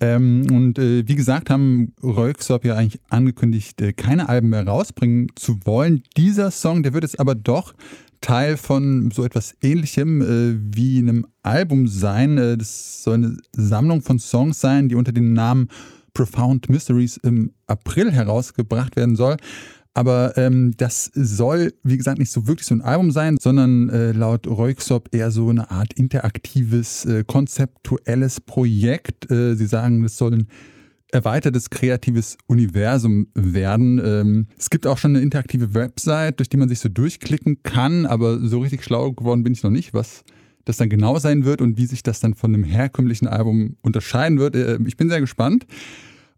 Ähm, 0.00 0.46
und 0.50 0.78
äh, 0.78 1.06
wie 1.06 1.16
gesagt, 1.16 1.50
haben 1.50 1.92
Röyksopp 2.02 2.64
ja 2.64 2.76
eigentlich 2.76 2.98
angekündigt, 3.10 3.78
äh, 3.82 3.92
keine 3.92 4.30
Alben 4.30 4.48
mehr 4.48 4.66
rausbringen 4.66 5.26
zu 5.34 5.58
wollen. 5.66 6.02
Dieser 6.16 6.50
Song, 6.50 6.82
der 6.82 6.94
wird 6.94 7.04
jetzt 7.04 7.20
aber 7.20 7.34
doch 7.34 7.74
Teil 8.22 8.56
von 8.56 9.10
so 9.10 9.22
etwas 9.22 9.54
ähnlichem 9.60 10.22
äh, 10.22 10.58
wie 10.74 10.96
einem 10.96 11.26
Album 11.42 11.86
sein. 11.86 12.38
Äh, 12.38 12.56
das 12.56 13.02
soll 13.02 13.16
eine 13.16 13.36
Sammlung 13.52 14.00
von 14.00 14.18
Songs 14.18 14.62
sein, 14.62 14.88
die 14.88 14.94
unter 14.94 15.12
dem 15.12 15.34
Namen 15.34 15.68
Profound 16.14 16.70
Mysteries 16.70 17.18
im 17.18 17.52
April 17.66 18.10
herausgebracht 18.10 18.96
werden 18.96 19.14
soll. 19.14 19.36
Aber 19.92 20.36
ähm, 20.36 20.72
das 20.76 21.10
soll, 21.14 21.72
wie 21.82 21.96
gesagt, 21.96 22.18
nicht 22.18 22.30
so 22.30 22.46
wirklich 22.46 22.66
so 22.66 22.74
ein 22.74 22.82
Album 22.82 23.10
sein, 23.10 23.36
sondern 23.40 23.88
äh, 23.88 24.12
laut 24.12 24.46
Reuxop 24.46 25.08
eher 25.12 25.30
so 25.30 25.48
eine 25.48 25.70
Art 25.70 25.92
interaktives, 25.94 27.04
äh, 27.06 27.24
konzeptuelles 27.26 28.40
Projekt. 28.40 29.30
Äh, 29.30 29.56
sie 29.56 29.66
sagen, 29.66 30.04
es 30.04 30.16
soll 30.16 30.34
ein 30.34 30.48
erweitertes 31.12 31.70
kreatives 31.70 32.38
Universum 32.46 33.28
werden. 33.34 34.00
Ähm, 34.04 34.46
es 34.56 34.70
gibt 34.70 34.86
auch 34.86 34.98
schon 34.98 35.16
eine 35.16 35.24
interaktive 35.24 35.74
Website, 35.74 36.38
durch 36.38 36.48
die 36.48 36.56
man 36.56 36.68
sich 36.68 36.78
so 36.78 36.88
durchklicken 36.88 37.62
kann, 37.62 38.06
aber 38.06 38.38
so 38.38 38.60
richtig 38.60 38.84
schlau 38.84 39.12
geworden 39.12 39.42
bin 39.42 39.52
ich 39.52 39.62
noch 39.62 39.70
nicht, 39.70 39.92
was 39.92 40.22
das 40.64 40.76
dann 40.76 40.88
genau 40.88 41.18
sein 41.18 41.44
wird 41.44 41.60
und 41.62 41.78
wie 41.78 41.86
sich 41.86 42.02
das 42.02 42.20
dann 42.20 42.34
von 42.34 42.54
einem 42.54 42.64
herkömmlichen 42.64 43.26
Album 43.26 43.76
unterscheiden 43.82 44.38
wird. 44.38 44.54
Äh, 44.54 44.78
ich 44.86 44.96
bin 44.96 45.08
sehr 45.08 45.20
gespannt. 45.20 45.66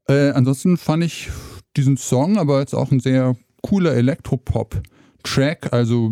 Äh, 0.09 0.31
ansonsten 0.31 0.77
fand 0.77 1.05
ich 1.05 1.29
diesen 1.77 1.97
Song, 1.97 2.39
aber 2.39 2.61
jetzt 2.61 2.75
auch 2.75 2.91
ein 2.91 3.01
sehr 3.01 3.37
cooler 3.63 3.95
Elektropop-Track. 3.95 5.73
Also 5.73 6.11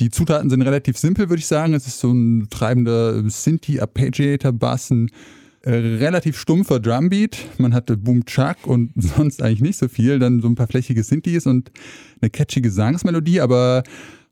die 0.00 0.10
Zutaten 0.10 0.50
sind 0.50 0.62
relativ 0.62 0.98
simpel, 0.98 1.28
würde 1.28 1.40
ich 1.40 1.46
sagen. 1.46 1.74
Es 1.74 1.86
ist 1.86 2.00
so 2.00 2.12
ein 2.12 2.48
treibender 2.50 3.22
Synthi-Arpeggiator-Bass, 3.28 4.90
ein 4.90 5.10
äh, 5.62 5.70
relativ 5.70 6.38
stumpfer 6.38 6.80
Drumbeat. 6.80 7.36
Man 7.58 7.74
hatte 7.74 7.96
Boom 7.96 8.24
Chuck 8.24 8.66
und 8.66 8.92
sonst 8.96 9.42
eigentlich 9.42 9.60
nicht 9.60 9.78
so 9.78 9.88
viel. 9.88 10.18
Dann 10.18 10.40
so 10.40 10.48
ein 10.48 10.54
paar 10.54 10.68
flächige 10.68 11.02
Synthes 11.02 11.46
und 11.46 11.70
eine 12.20 12.30
catchy 12.30 12.60
Gesangsmelodie. 12.60 13.40
Aber 13.40 13.82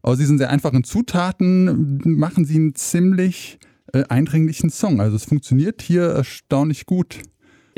aus 0.03 0.19
diesen 0.19 0.39
sehr 0.39 0.51
einfachen 0.51 0.85
Zutaten 0.85 2.01
machen 2.05 2.45
sie 2.45 2.57
einen 2.57 2.75
ziemlich 2.75 3.59
äh, 3.93 4.05
eindringlichen 4.09 4.71
Song. 4.71 5.01
Also 5.01 5.17
es 5.17 5.25
funktioniert 5.25 5.83
hier 5.83 6.05
erstaunlich 6.05 6.87
gut. 6.87 7.19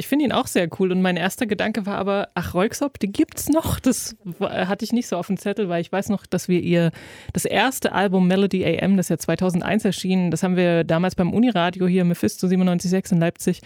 Ich 0.00 0.06
finde 0.06 0.26
ihn 0.26 0.30
auch 0.32 0.46
sehr 0.46 0.68
cool 0.78 0.92
und 0.92 1.02
mein 1.02 1.16
erster 1.16 1.44
Gedanke 1.44 1.84
war 1.84 1.96
aber, 1.98 2.28
ach, 2.34 2.54
Reuxop, 2.54 3.00
die 3.00 3.10
gibt's 3.10 3.48
noch. 3.48 3.80
Das 3.80 4.16
hatte 4.40 4.84
ich 4.84 4.92
nicht 4.92 5.08
so 5.08 5.16
auf 5.16 5.26
dem 5.26 5.38
Zettel, 5.38 5.68
weil 5.68 5.80
ich 5.80 5.90
weiß 5.90 6.08
noch, 6.10 6.24
dass 6.24 6.46
wir 6.46 6.60
ihr 6.60 6.92
das 7.32 7.44
erste 7.44 7.90
Album 7.90 8.28
Melody 8.28 8.64
AM, 8.64 8.96
das 8.96 9.08
ja 9.08 9.18
2001 9.18 9.84
erschien, 9.84 10.30
das 10.30 10.44
haben 10.44 10.54
wir 10.54 10.84
damals 10.84 11.16
beim 11.16 11.32
Uniradio 11.32 11.88
hier 11.88 12.04
Mephisto 12.04 12.46
97.6 12.46 13.12
in 13.12 13.18
Leipzig 13.18 13.60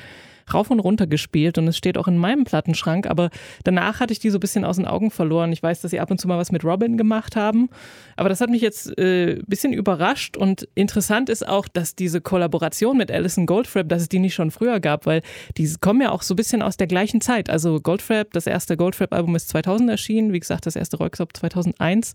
rauf 0.52 0.70
und 0.70 0.80
runter 0.80 1.06
gespielt 1.06 1.58
und 1.58 1.68
es 1.68 1.76
steht 1.76 1.98
auch 1.98 2.08
in 2.08 2.16
meinem 2.16 2.44
Plattenschrank, 2.44 3.06
aber 3.06 3.30
danach 3.64 4.00
hatte 4.00 4.12
ich 4.12 4.18
die 4.18 4.30
so 4.30 4.38
ein 4.38 4.40
bisschen 4.40 4.64
aus 4.64 4.76
den 4.76 4.86
Augen 4.86 5.10
verloren. 5.10 5.52
Ich 5.52 5.62
weiß, 5.62 5.80
dass 5.80 5.90
sie 5.90 6.00
ab 6.00 6.10
und 6.10 6.18
zu 6.18 6.28
mal 6.28 6.38
was 6.38 6.52
mit 6.52 6.64
Robin 6.64 6.96
gemacht 6.96 7.36
haben, 7.36 7.68
aber 8.16 8.28
das 8.28 8.40
hat 8.40 8.50
mich 8.50 8.62
jetzt 8.62 8.96
äh, 8.98 9.34
ein 9.34 9.44
bisschen 9.46 9.72
überrascht 9.72 10.36
und 10.36 10.68
interessant 10.74 11.28
ist 11.28 11.46
auch, 11.46 11.68
dass 11.68 11.94
diese 11.94 12.20
Kollaboration 12.20 12.96
mit 12.96 13.10
Alison 13.10 13.46
Goldfrapp, 13.46 13.88
dass 13.88 14.02
es 14.02 14.08
die 14.08 14.18
nicht 14.18 14.34
schon 14.34 14.50
früher 14.50 14.80
gab, 14.80 15.06
weil 15.06 15.22
die 15.56 15.72
kommen 15.80 16.00
ja 16.00 16.10
auch 16.10 16.22
so 16.22 16.34
ein 16.34 16.36
bisschen 16.36 16.62
aus 16.62 16.76
der 16.76 16.86
gleichen 16.86 17.20
Zeit. 17.20 17.50
Also 17.50 17.80
Goldfrapp, 17.80 18.32
das 18.32 18.46
erste 18.46 18.76
Goldfrapp-Album 18.76 19.34
ist 19.36 19.48
2000 19.48 19.90
erschienen, 19.90 20.32
wie 20.32 20.40
gesagt, 20.40 20.66
das 20.66 20.76
erste 20.76 20.98
Rocksop 20.98 21.36
2001 21.36 22.14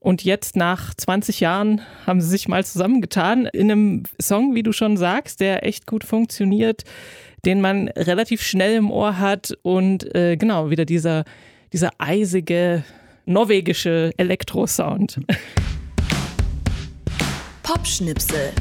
und 0.00 0.24
jetzt 0.24 0.56
nach 0.56 0.94
20 0.94 1.40
Jahren 1.40 1.80
haben 2.06 2.20
sie 2.20 2.28
sich 2.28 2.48
mal 2.48 2.64
zusammengetan 2.64 3.46
in 3.46 3.70
einem 3.70 4.02
Song, 4.20 4.54
wie 4.54 4.62
du 4.62 4.72
schon 4.72 4.96
sagst, 4.96 5.40
der 5.40 5.66
echt 5.66 5.86
gut 5.86 6.04
funktioniert 6.04 6.84
den 7.44 7.60
man 7.60 7.88
relativ 7.88 8.42
schnell 8.42 8.76
im 8.76 8.90
Ohr 8.90 9.18
hat 9.18 9.56
und 9.62 10.14
äh, 10.14 10.36
genau 10.36 10.70
wieder 10.70 10.84
dieser, 10.84 11.24
dieser 11.72 11.90
eisige 11.98 12.84
norwegische 13.26 14.12
Elektrosound. 14.16 15.20
Popschnipsel. 17.62 18.52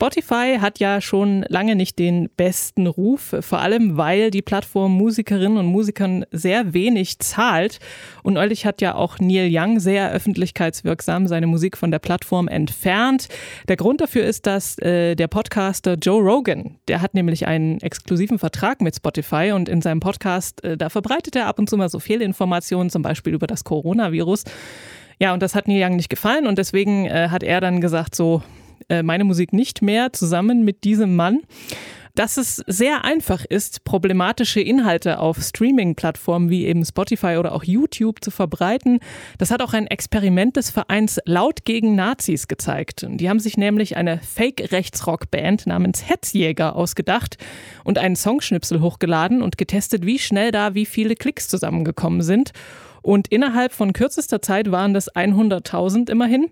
Spotify 0.00 0.56
hat 0.58 0.78
ja 0.78 1.02
schon 1.02 1.44
lange 1.50 1.76
nicht 1.76 1.98
den 1.98 2.30
besten 2.34 2.86
Ruf, 2.86 3.36
vor 3.40 3.58
allem 3.58 3.98
weil 3.98 4.30
die 4.30 4.40
Plattform 4.40 4.92
Musikerinnen 4.96 5.58
und 5.58 5.66
Musikern 5.66 6.24
sehr 6.30 6.72
wenig 6.72 7.18
zahlt. 7.18 7.80
Und 8.22 8.32
neulich 8.32 8.64
hat 8.64 8.80
ja 8.80 8.94
auch 8.94 9.18
Neil 9.18 9.50
Young 9.52 9.78
sehr 9.78 10.10
öffentlichkeitswirksam 10.10 11.26
seine 11.26 11.46
Musik 11.46 11.76
von 11.76 11.90
der 11.90 11.98
Plattform 11.98 12.48
entfernt. 12.48 13.28
Der 13.68 13.76
Grund 13.76 14.00
dafür 14.00 14.24
ist, 14.24 14.46
dass 14.46 14.78
äh, 14.78 15.16
der 15.16 15.28
Podcaster 15.28 15.96
Joe 15.96 16.22
Rogan, 16.22 16.78
der 16.88 17.02
hat 17.02 17.12
nämlich 17.12 17.46
einen 17.46 17.78
exklusiven 17.82 18.38
Vertrag 18.38 18.80
mit 18.80 18.96
Spotify 18.96 19.52
und 19.54 19.68
in 19.68 19.82
seinem 19.82 20.00
Podcast, 20.00 20.64
äh, 20.64 20.78
da 20.78 20.88
verbreitet 20.88 21.36
er 21.36 21.46
ab 21.46 21.58
und 21.58 21.68
zu 21.68 21.76
mal 21.76 21.90
so 21.90 21.98
Fehlinformationen, 21.98 22.88
zum 22.88 23.02
Beispiel 23.02 23.34
über 23.34 23.46
das 23.46 23.64
Coronavirus. 23.64 24.44
Ja, 25.18 25.34
und 25.34 25.42
das 25.42 25.54
hat 25.54 25.68
Neil 25.68 25.84
Young 25.84 25.96
nicht 25.96 26.08
gefallen 26.08 26.46
und 26.46 26.56
deswegen 26.56 27.04
äh, 27.04 27.28
hat 27.28 27.42
er 27.42 27.60
dann 27.60 27.82
gesagt, 27.82 28.14
so, 28.14 28.42
äh, 28.90 29.02
meine 29.02 29.24
Musik 29.24 29.52
nicht 29.52 29.80
mehr 29.80 30.12
zusammen 30.12 30.64
mit 30.64 30.84
diesem 30.84 31.16
Mann. 31.16 31.40
Dass 32.14 32.36
es 32.36 32.56
sehr 32.66 33.04
einfach 33.04 33.44
ist, 33.44 33.84
problematische 33.84 34.60
Inhalte 34.60 35.20
auf 35.20 35.38
Streaming-Plattformen 35.40 36.50
wie 36.50 36.66
eben 36.66 36.84
Spotify 36.84 37.36
oder 37.38 37.54
auch 37.54 37.64
YouTube 37.64 38.22
zu 38.22 38.30
verbreiten, 38.30 38.98
das 39.38 39.50
hat 39.50 39.62
auch 39.62 39.72
ein 39.72 39.86
Experiment 39.86 40.56
des 40.56 40.70
Vereins 40.70 41.20
Laut 41.24 41.64
gegen 41.64 41.94
Nazis 41.94 42.48
gezeigt. 42.48 43.06
Die 43.08 43.28
haben 43.28 43.38
sich 43.38 43.56
nämlich 43.56 43.96
eine 43.96 44.18
Fake-Rechtsrock-Band 44.18 45.66
namens 45.66 46.08
Hetzjäger 46.08 46.74
ausgedacht 46.74 47.38
und 47.84 47.98
einen 47.98 48.16
Songschnipsel 48.16 48.80
hochgeladen 48.80 49.40
und 49.40 49.56
getestet, 49.56 50.04
wie 50.04 50.18
schnell 50.18 50.50
da 50.50 50.74
wie 50.74 50.86
viele 50.86 51.14
Klicks 51.14 51.48
zusammengekommen 51.48 52.22
sind. 52.22 52.52
Und 53.02 53.28
innerhalb 53.28 53.72
von 53.72 53.92
kürzester 53.92 54.42
Zeit 54.42 54.70
waren 54.70 54.94
das 54.94 55.12
100.000 55.14 56.10
immerhin. 56.10 56.50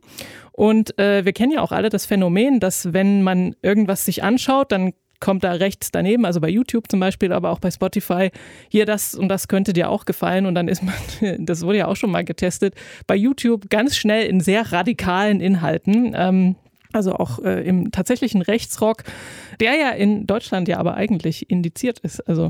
Und 0.53 0.99
äh, 0.99 1.25
wir 1.25 1.33
kennen 1.33 1.53
ja 1.53 1.63
auch 1.63 1.73
alle 1.73 1.89
das 1.89 2.07
Phänomen, 2.07 2.61
dass 2.61 2.93
wenn 2.93 3.23
man 3.23 3.55
irgendwas 3.63 4.05
sich 4.05 4.23
anschaut, 4.23 4.73
dann 4.73 4.93
kommt 5.21 5.45
da 5.45 5.53
rechts 5.53 5.91
daneben, 5.91 6.25
also 6.25 6.41
bei 6.41 6.49
YouTube 6.49 6.89
zum 6.89 7.01
Beispiel, 7.01 7.33
aber 7.33 7.51
auch 7.51 7.59
bei 7.59 7.71
Spotify, 7.71 8.31
hier 8.69 8.87
das 8.87 9.15
und 9.15 9.29
das 9.29 9.49
könnte 9.49 9.73
dir 9.73 9.91
auch 9.91 10.05
gefallen. 10.05 10.47
Und 10.47 10.55
dann 10.55 10.69
ist 10.69 10.83
man, 10.83 10.95
das 11.45 11.63
wurde 11.63 11.79
ja 11.79 11.87
auch 11.89 11.97
schon 11.97 12.11
mal 12.11 12.25
getestet, 12.25 12.75
bei 13.07 13.17
YouTube 13.17 13.69
ganz 13.71 13.97
schnell 13.97 14.27
in 14.27 14.41
sehr 14.41 14.73
radikalen 14.73 15.41
Inhalten. 15.41 16.13
Ähm, 16.15 16.57
also 16.93 17.15
auch 17.15 17.41
äh, 17.45 17.63
im 17.67 17.91
tatsächlichen 17.93 18.41
Rechtsrock, 18.41 19.05
der 19.61 19.75
ja 19.75 19.91
in 19.91 20.27
Deutschland 20.27 20.69
ja 20.69 20.79
aber 20.79 20.95
eigentlich 20.95 21.51
indiziert 21.51 21.99
ist. 21.99 22.27
Also 22.27 22.49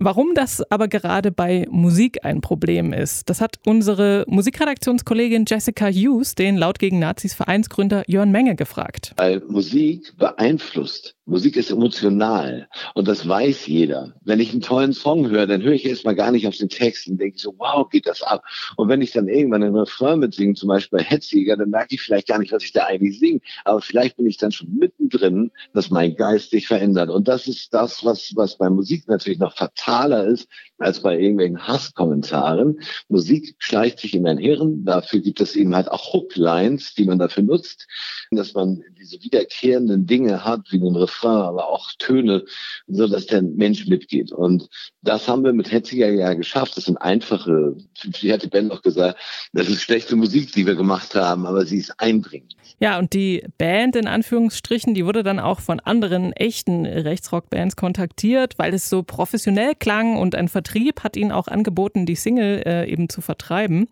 Warum 0.00 0.32
das 0.34 0.62
aber 0.70 0.86
gerade 0.86 1.32
bei 1.32 1.66
Musik 1.70 2.24
ein 2.24 2.40
Problem 2.40 2.92
ist, 2.92 3.28
das 3.28 3.40
hat 3.40 3.56
unsere 3.66 4.24
Musikredaktionskollegin 4.28 5.44
Jessica 5.48 5.88
Hughes, 5.88 6.36
den 6.36 6.56
laut 6.56 6.78
gegen 6.78 7.00
Nazis 7.00 7.34
Vereinsgründer 7.34 8.04
Jörn 8.06 8.30
Menge, 8.30 8.54
gefragt. 8.54 9.12
Weil 9.16 9.42
Musik 9.48 10.16
beeinflusst 10.16 11.16
Musik 11.28 11.58
ist 11.58 11.70
emotional 11.70 12.68
und 12.94 13.06
das 13.06 13.28
weiß 13.28 13.66
jeder. 13.66 14.14
Wenn 14.24 14.40
ich 14.40 14.50
einen 14.52 14.62
tollen 14.62 14.94
Song 14.94 15.28
höre, 15.28 15.46
dann 15.46 15.62
höre 15.62 15.74
ich 15.74 15.84
erstmal 15.84 16.14
gar 16.14 16.32
nicht 16.32 16.46
auf 16.46 16.56
den 16.56 16.70
Text 16.70 17.06
und 17.06 17.20
denke 17.20 17.38
so, 17.38 17.54
wow, 17.58 17.86
geht 17.86 18.06
das 18.06 18.22
ab. 18.22 18.42
Und 18.76 18.88
wenn 18.88 19.02
ich 19.02 19.12
dann 19.12 19.28
irgendwann 19.28 19.62
einen 19.62 19.76
Refrain 19.76 20.20
mitsinge, 20.20 20.54
zum 20.54 20.70
Beispiel 20.70 21.00
bei 21.00 21.04
Hetzjäger, 21.04 21.58
dann 21.58 21.68
merke 21.68 21.94
ich 21.94 22.00
vielleicht 22.00 22.28
gar 22.28 22.38
nicht, 22.38 22.50
was 22.50 22.64
ich 22.64 22.72
da 22.72 22.86
eigentlich 22.86 23.18
singe. 23.18 23.40
Aber 23.66 23.82
vielleicht 23.82 24.16
bin 24.16 24.26
ich 24.26 24.38
dann 24.38 24.52
schon 24.52 24.74
mittendrin, 24.74 25.50
dass 25.74 25.90
mein 25.90 26.16
Geist 26.16 26.50
sich 26.50 26.66
verändert. 26.66 27.10
Und 27.10 27.28
das 27.28 27.46
ist 27.46 27.74
das, 27.74 28.02
was, 28.06 28.32
was 28.34 28.56
bei 28.56 28.70
Musik 28.70 29.06
natürlich 29.06 29.38
noch 29.38 29.54
fataler 29.88 30.24
ist, 30.26 30.48
als 30.78 31.00
bei 31.02 31.18
irgendwelchen 31.18 31.66
Hasskommentaren. 31.66 32.80
Musik 33.08 33.56
schleicht 33.58 33.98
sich 33.98 34.14
in 34.14 34.22
mein 34.22 34.38
Hirn. 34.38 34.84
Dafür 34.84 35.20
gibt 35.20 35.40
es 35.40 35.56
eben 35.56 35.74
halt 35.74 35.90
auch 35.90 36.12
Hooklines, 36.12 36.94
die 36.94 37.04
man 37.04 37.18
dafür 37.18 37.42
nutzt, 37.42 37.86
dass 38.30 38.54
man 38.54 38.82
diese 38.98 39.22
wiederkehrenden 39.22 40.06
Dinge 40.06 40.44
hat, 40.44 40.60
wie 40.70 40.78
den 40.78 40.96
Refrain, 40.96 41.42
aber 41.42 41.68
auch 41.68 41.90
Töne, 41.98 42.44
so 42.86 43.08
dass 43.08 43.26
der 43.26 43.42
Mensch 43.42 43.86
mitgeht. 43.86 44.32
Und 44.32 44.68
das 45.02 45.26
haben 45.26 45.44
wir 45.44 45.52
mit 45.52 45.72
Hetziger 45.72 46.10
ja 46.10 46.34
geschafft. 46.34 46.76
Das 46.76 46.84
sind 46.84 46.96
einfache, 46.98 47.76
wie 48.20 48.32
hat 48.32 48.44
die 48.44 48.48
Band 48.48 48.70
auch 48.70 48.82
gesagt, 48.82 49.18
das 49.52 49.68
ist 49.68 49.82
schlechte 49.82 50.14
Musik, 50.14 50.52
die 50.52 50.66
wir 50.66 50.76
gemacht 50.76 51.14
haben, 51.14 51.46
aber 51.46 51.66
sie 51.66 51.78
ist 51.78 51.94
eindringlich. 51.98 52.56
Ja, 52.80 52.98
und 52.98 53.12
die 53.14 53.44
Band 53.58 53.96
in 53.96 54.06
Anführungsstrichen, 54.06 54.94
die 54.94 55.04
wurde 55.04 55.24
dann 55.24 55.40
auch 55.40 55.60
von 55.60 55.80
anderen 55.80 56.32
echten 56.32 56.86
Rechtsrock-Bands 56.86 57.74
kontaktiert, 57.74 58.58
weil 58.58 58.72
es 58.74 58.88
so 58.88 59.02
professionell 59.02 59.74
klang 59.74 60.16
und 60.16 60.36
ein 60.36 60.48
Vertrieb 60.48 60.67
hat 61.04 61.16
ihnen 61.16 61.32
auch 61.32 61.48
angeboten, 61.48 62.06
die 62.06 62.16
Single 62.16 62.62
äh, 62.66 62.90
eben 62.90 63.08
zu 63.08 63.20
vertreiben. 63.20 63.88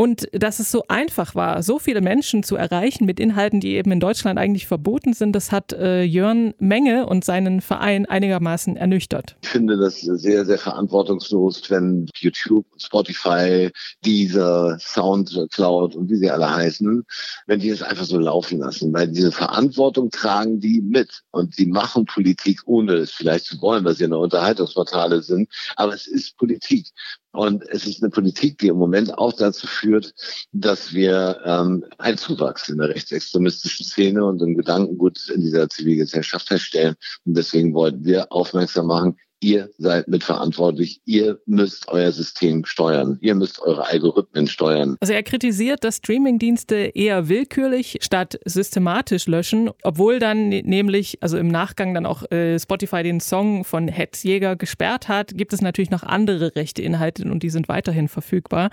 Und 0.00 0.28
dass 0.32 0.60
es 0.60 0.70
so 0.70 0.84
einfach 0.88 1.34
war, 1.34 1.62
so 1.62 1.78
viele 1.78 2.00
Menschen 2.00 2.42
zu 2.42 2.56
erreichen 2.56 3.04
mit 3.04 3.20
Inhalten, 3.20 3.60
die 3.60 3.74
eben 3.74 3.92
in 3.92 4.00
Deutschland 4.00 4.38
eigentlich 4.38 4.66
verboten 4.66 5.12
sind, 5.12 5.32
das 5.32 5.52
hat 5.52 5.74
äh, 5.74 6.04
Jörn 6.04 6.54
Menge 6.58 7.04
und 7.04 7.22
seinen 7.22 7.60
Verein 7.60 8.06
einigermaßen 8.06 8.78
ernüchtert. 8.78 9.36
Ich 9.42 9.50
finde 9.50 9.76
das 9.76 10.00
sehr, 10.00 10.46
sehr 10.46 10.56
verantwortungslos, 10.56 11.70
wenn 11.70 12.08
YouTube, 12.16 12.64
Spotify, 12.78 13.70
dieser 14.02 14.78
Soundcloud 14.78 15.94
und 15.96 16.08
wie 16.08 16.16
sie 16.16 16.30
alle 16.30 16.50
heißen, 16.50 17.04
wenn 17.46 17.60
die 17.60 17.68
es 17.68 17.82
einfach 17.82 18.06
so 18.06 18.18
laufen 18.18 18.60
lassen. 18.60 18.94
Weil 18.94 19.08
diese 19.08 19.32
Verantwortung 19.32 20.10
tragen 20.10 20.60
die 20.60 20.80
mit 20.80 21.24
und 21.30 21.56
sie 21.56 21.66
machen 21.66 22.06
Politik, 22.06 22.62
ohne 22.64 22.94
es 22.94 23.10
vielleicht 23.10 23.44
zu 23.44 23.60
wollen, 23.60 23.84
weil 23.84 23.96
sie 23.96 24.04
eine 24.04 24.16
Unterhaltungsportale 24.16 25.20
sind. 25.20 25.50
Aber 25.76 25.92
es 25.92 26.06
ist 26.06 26.38
Politik. 26.38 26.86
Und 27.32 27.68
es 27.68 27.86
ist 27.86 28.02
eine 28.02 28.10
Politik, 28.10 28.58
die 28.58 28.68
im 28.68 28.76
Moment 28.76 29.16
auch 29.16 29.32
dazu 29.32 29.66
führt, 29.66 30.12
dass 30.52 30.92
wir 30.92 31.40
ähm, 31.44 31.84
einen 31.98 32.18
Zuwachs 32.18 32.68
in 32.68 32.78
der 32.78 32.88
rechtsextremistischen 32.88 33.86
Szene 33.86 34.24
und 34.24 34.42
im 34.42 34.56
Gedankengut 34.56 35.28
in 35.28 35.40
dieser 35.40 35.68
Zivilgesellschaft 35.68 36.48
feststellen. 36.48 36.96
Und 37.24 37.36
deswegen 37.36 37.72
wollten 37.74 38.04
wir 38.04 38.32
aufmerksam 38.32 38.86
machen, 38.86 39.16
ihr 39.40 39.70
seid 39.78 40.08
mitverantwortlich, 40.08 41.00
ihr 41.04 41.40
müsst 41.46 41.88
euer 41.88 42.12
System 42.12 42.64
steuern, 42.64 43.18
ihr 43.20 43.34
müsst 43.34 43.60
eure 43.60 43.86
Algorithmen 43.86 44.46
steuern. 44.46 44.96
Also 45.00 45.12
er 45.12 45.22
kritisiert, 45.22 45.82
dass 45.84 45.96
Streamingdienste 45.96 46.76
eher 46.94 47.28
willkürlich 47.28 47.98
statt 48.02 48.38
systematisch 48.44 49.26
löschen, 49.26 49.70
obwohl 49.82 50.18
dann 50.18 50.48
ne-, 50.48 50.62
nämlich, 50.62 51.22
also 51.22 51.38
im 51.38 51.48
Nachgang 51.48 51.94
dann 51.94 52.06
auch 52.06 52.30
äh, 52.30 52.58
Spotify 52.58 53.02
den 53.02 53.20
Song 53.20 53.64
von 53.64 53.88
Hetzjäger 53.88 54.56
gesperrt 54.56 55.08
hat, 55.08 55.32
gibt 55.34 55.52
es 55.52 55.62
natürlich 55.62 55.90
noch 55.90 56.02
andere 56.02 56.54
rechte 56.54 56.82
Inhalte 56.82 57.24
und 57.30 57.42
die 57.42 57.50
sind 57.50 57.68
weiterhin 57.68 58.08
verfügbar. 58.08 58.70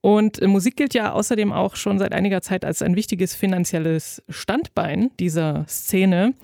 Und 0.00 0.40
äh, 0.40 0.46
Musik 0.46 0.76
gilt 0.76 0.94
ja 0.94 1.12
außerdem 1.12 1.52
auch 1.52 1.76
schon 1.76 1.98
seit 1.98 2.12
einiger 2.12 2.40
Zeit 2.40 2.64
als 2.64 2.82
ein 2.82 2.96
wichtiges 2.96 3.34
finanzielles 3.34 4.22
Standbein 4.28 5.10
dieser 5.18 5.66
Szene. 5.68 6.34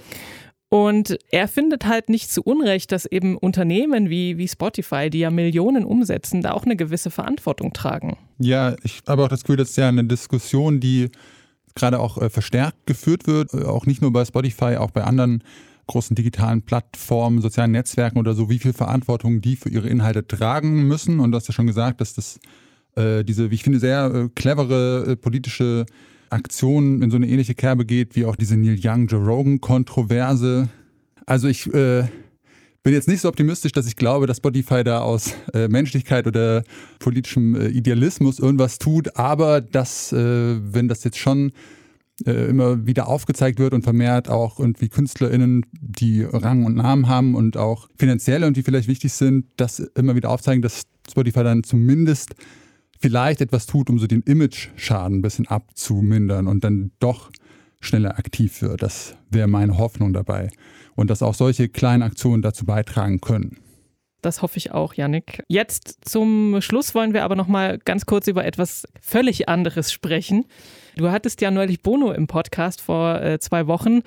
Und 0.68 1.16
er 1.30 1.46
findet 1.46 1.86
halt 1.86 2.08
nicht 2.08 2.30
zu 2.30 2.42
Unrecht, 2.42 2.90
dass 2.90 3.06
eben 3.06 3.36
Unternehmen 3.36 4.10
wie, 4.10 4.36
wie 4.36 4.48
Spotify, 4.48 5.10
die 5.10 5.20
ja 5.20 5.30
Millionen 5.30 5.84
umsetzen, 5.84 6.42
da 6.42 6.52
auch 6.52 6.64
eine 6.64 6.76
gewisse 6.76 7.10
Verantwortung 7.10 7.72
tragen. 7.72 8.16
Ja, 8.38 8.74
ich 8.82 9.02
habe 9.06 9.24
auch 9.24 9.28
das 9.28 9.42
Gefühl, 9.42 9.56
das 9.56 9.70
ist 9.70 9.76
ja 9.76 9.88
eine 9.88 10.04
Diskussion, 10.04 10.80
die 10.80 11.10
gerade 11.76 12.00
auch 12.00 12.20
äh, 12.20 12.30
verstärkt 12.30 12.86
geführt 12.86 13.28
wird, 13.28 13.54
äh, 13.54 13.62
auch 13.62 13.86
nicht 13.86 14.02
nur 14.02 14.12
bei 14.12 14.24
Spotify, 14.24 14.76
auch 14.76 14.90
bei 14.90 15.04
anderen 15.04 15.44
großen 15.86 16.16
digitalen 16.16 16.62
Plattformen, 16.62 17.40
sozialen 17.40 17.70
Netzwerken 17.70 18.18
oder 18.18 18.34
so, 18.34 18.50
wie 18.50 18.58
viel 18.58 18.72
Verantwortung 18.72 19.40
die 19.40 19.54
für 19.54 19.68
ihre 19.68 19.88
Inhalte 19.88 20.26
tragen 20.26 20.88
müssen. 20.88 21.20
Und 21.20 21.30
du 21.30 21.36
hast 21.36 21.46
ja 21.46 21.54
schon 21.54 21.68
gesagt, 21.68 22.00
dass 22.00 22.14
das 22.14 22.40
äh, 22.96 23.22
diese, 23.22 23.50
wie 23.50 23.54
ich 23.54 23.62
finde, 23.62 23.78
sehr 23.78 24.12
äh, 24.12 24.28
clevere 24.34 25.12
äh, 25.12 25.16
politische 25.16 25.86
Aktion 26.30 27.02
in 27.02 27.10
so 27.10 27.16
eine 27.16 27.28
ähnliche 27.28 27.54
Kerbe 27.54 27.84
geht 27.84 28.16
wie 28.16 28.24
auch 28.24 28.36
diese 28.36 28.56
Neil 28.56 28.78
Young 28.82 29.06
Joe 29.06 29.24
Rogan 29.24 29.60
Kontroverse. 29.60 30.68
Also 31.26 31.48
ich 31.48 31.72
äh, 31.72 32.04
bin 32.82 32.94
jetzt 32.94 33.08
nicht 33.08 33.20
so 33.20 33.28
optimistisch, 33.28 33.72
dass 33.72 33.86
ich 33.88 33.96
glaube, 33.96 34.26
dass 34.26 34.36
Spotify 34.36 34.84
da 34.84 35.00
aus 35.00 35.34
äh, 35.52 35.66
Menschlichkeit 35.66 36.26
oder 36.26 36.62
politischem 37.00 37.56
äh, 37.56 37.68
Idealismus 37.68 38.38
irgendwas 38.38 38.78
tut, 38.78 39.16
aber 39.16 39.60
dass, 39.60 40.12
äh, 40.12 40.56
wenn 40.72 40.86
das 40.86 41.02
jetzt 41.02 41.18
schon 41.18 41.50
äh, 42.24 42.48
immer 42.48 42.86
wieder 42.86 43.08
aufgezeigt 43.08 43.58
wird 43.58 43.74
und 43.74 43.82
vermehrt 43.82 44.28
auch 44.28 44.60
irgendwie 44.60 44.88
KünstlerInnen, 44.88 45.66
die 45.80 46.22
Rang 46.22 46.64
und 46.64 46.76
Namen 46.76 47.08
haben 47.08 47.34
und 47.34 47.56
auch 47.56 47.88
finanziell 47.98 48.44
und 48.44 48.56
die 48.56 48.62
vielleicht 48.62 48.88
wichtig 48.88 49.12
sind, 49.12 49.46
das 49.56 49.80
immer 49.80 50.14
wieder 50.14 50.30
aufzeigen, 50.30 50.62
dass 50.62 50.82
Spotify 51.10 51.42
dann 51.42 51.64
zumindest 51.64 52.36
vielleicht 53.00 53.40
etwas 53.40 53.66
tut, 53.66 53.90
um 53.90 53.98
so 53.98 54.06
den 54.06 54.22
Image-Schaden 54.22 55.18
ein 55.18 55.22
bisschen 55.22 55.46
abzumindern 55.46 56.46
und 56.46 56.64
dann 56.64 56.92
doch 56.98 57.30
schneller 57.80 58.18
aktiv 58.18 58.62
wird. 58.62 58.82
Das 58.82 59.16
wäre 59.30 59.48
meine 59.48 59.78
Hoffnung 59.78 60.12
dabei. 60.12 60.50
Und 60.94 61.10
dass 61.10 61.22
auch 61.22 61.34
solche 61.34 61.68
kleinen 61.68 62.02
Aktionen 62.02 62.42
dazu 62.42 62.64
beitragen 62.64 63.20
können. 63.20 63.58
Das 64.22 64.42
hoffe 64.42 64.56
ich 64.56 64.72
auch, 64.72 64.94
Yannick. 64.94 65.42
Jetzt 65.46 65.98
zum 66.08 66.60
Schluss 66.60 66.94
wollen 66.94 67.12
wir 67.12 67.22
aber 67.22 67.36
noch 67.36 67.46
mal 67.46 67.78
ganz 67.78 68.06
kurz 68.06 68.26
über 68.26 68.44
etwas 68.44 68.88
völlig 69.00 69.48
anderes 69.48 69.92
sprechen. 69.92 70.46
Du 70.96 71.10
hattest 71.10 71.42
ja 71.42 71.50
neulich 71.50 71.82
Bono 71.82 72.10
im 72.10 72.26
Podcast 72.26 72.80
vor 72.80 73.20
äh, 73.20 73.38
zwei 73.38 73.66
Wochen 73.66 74.00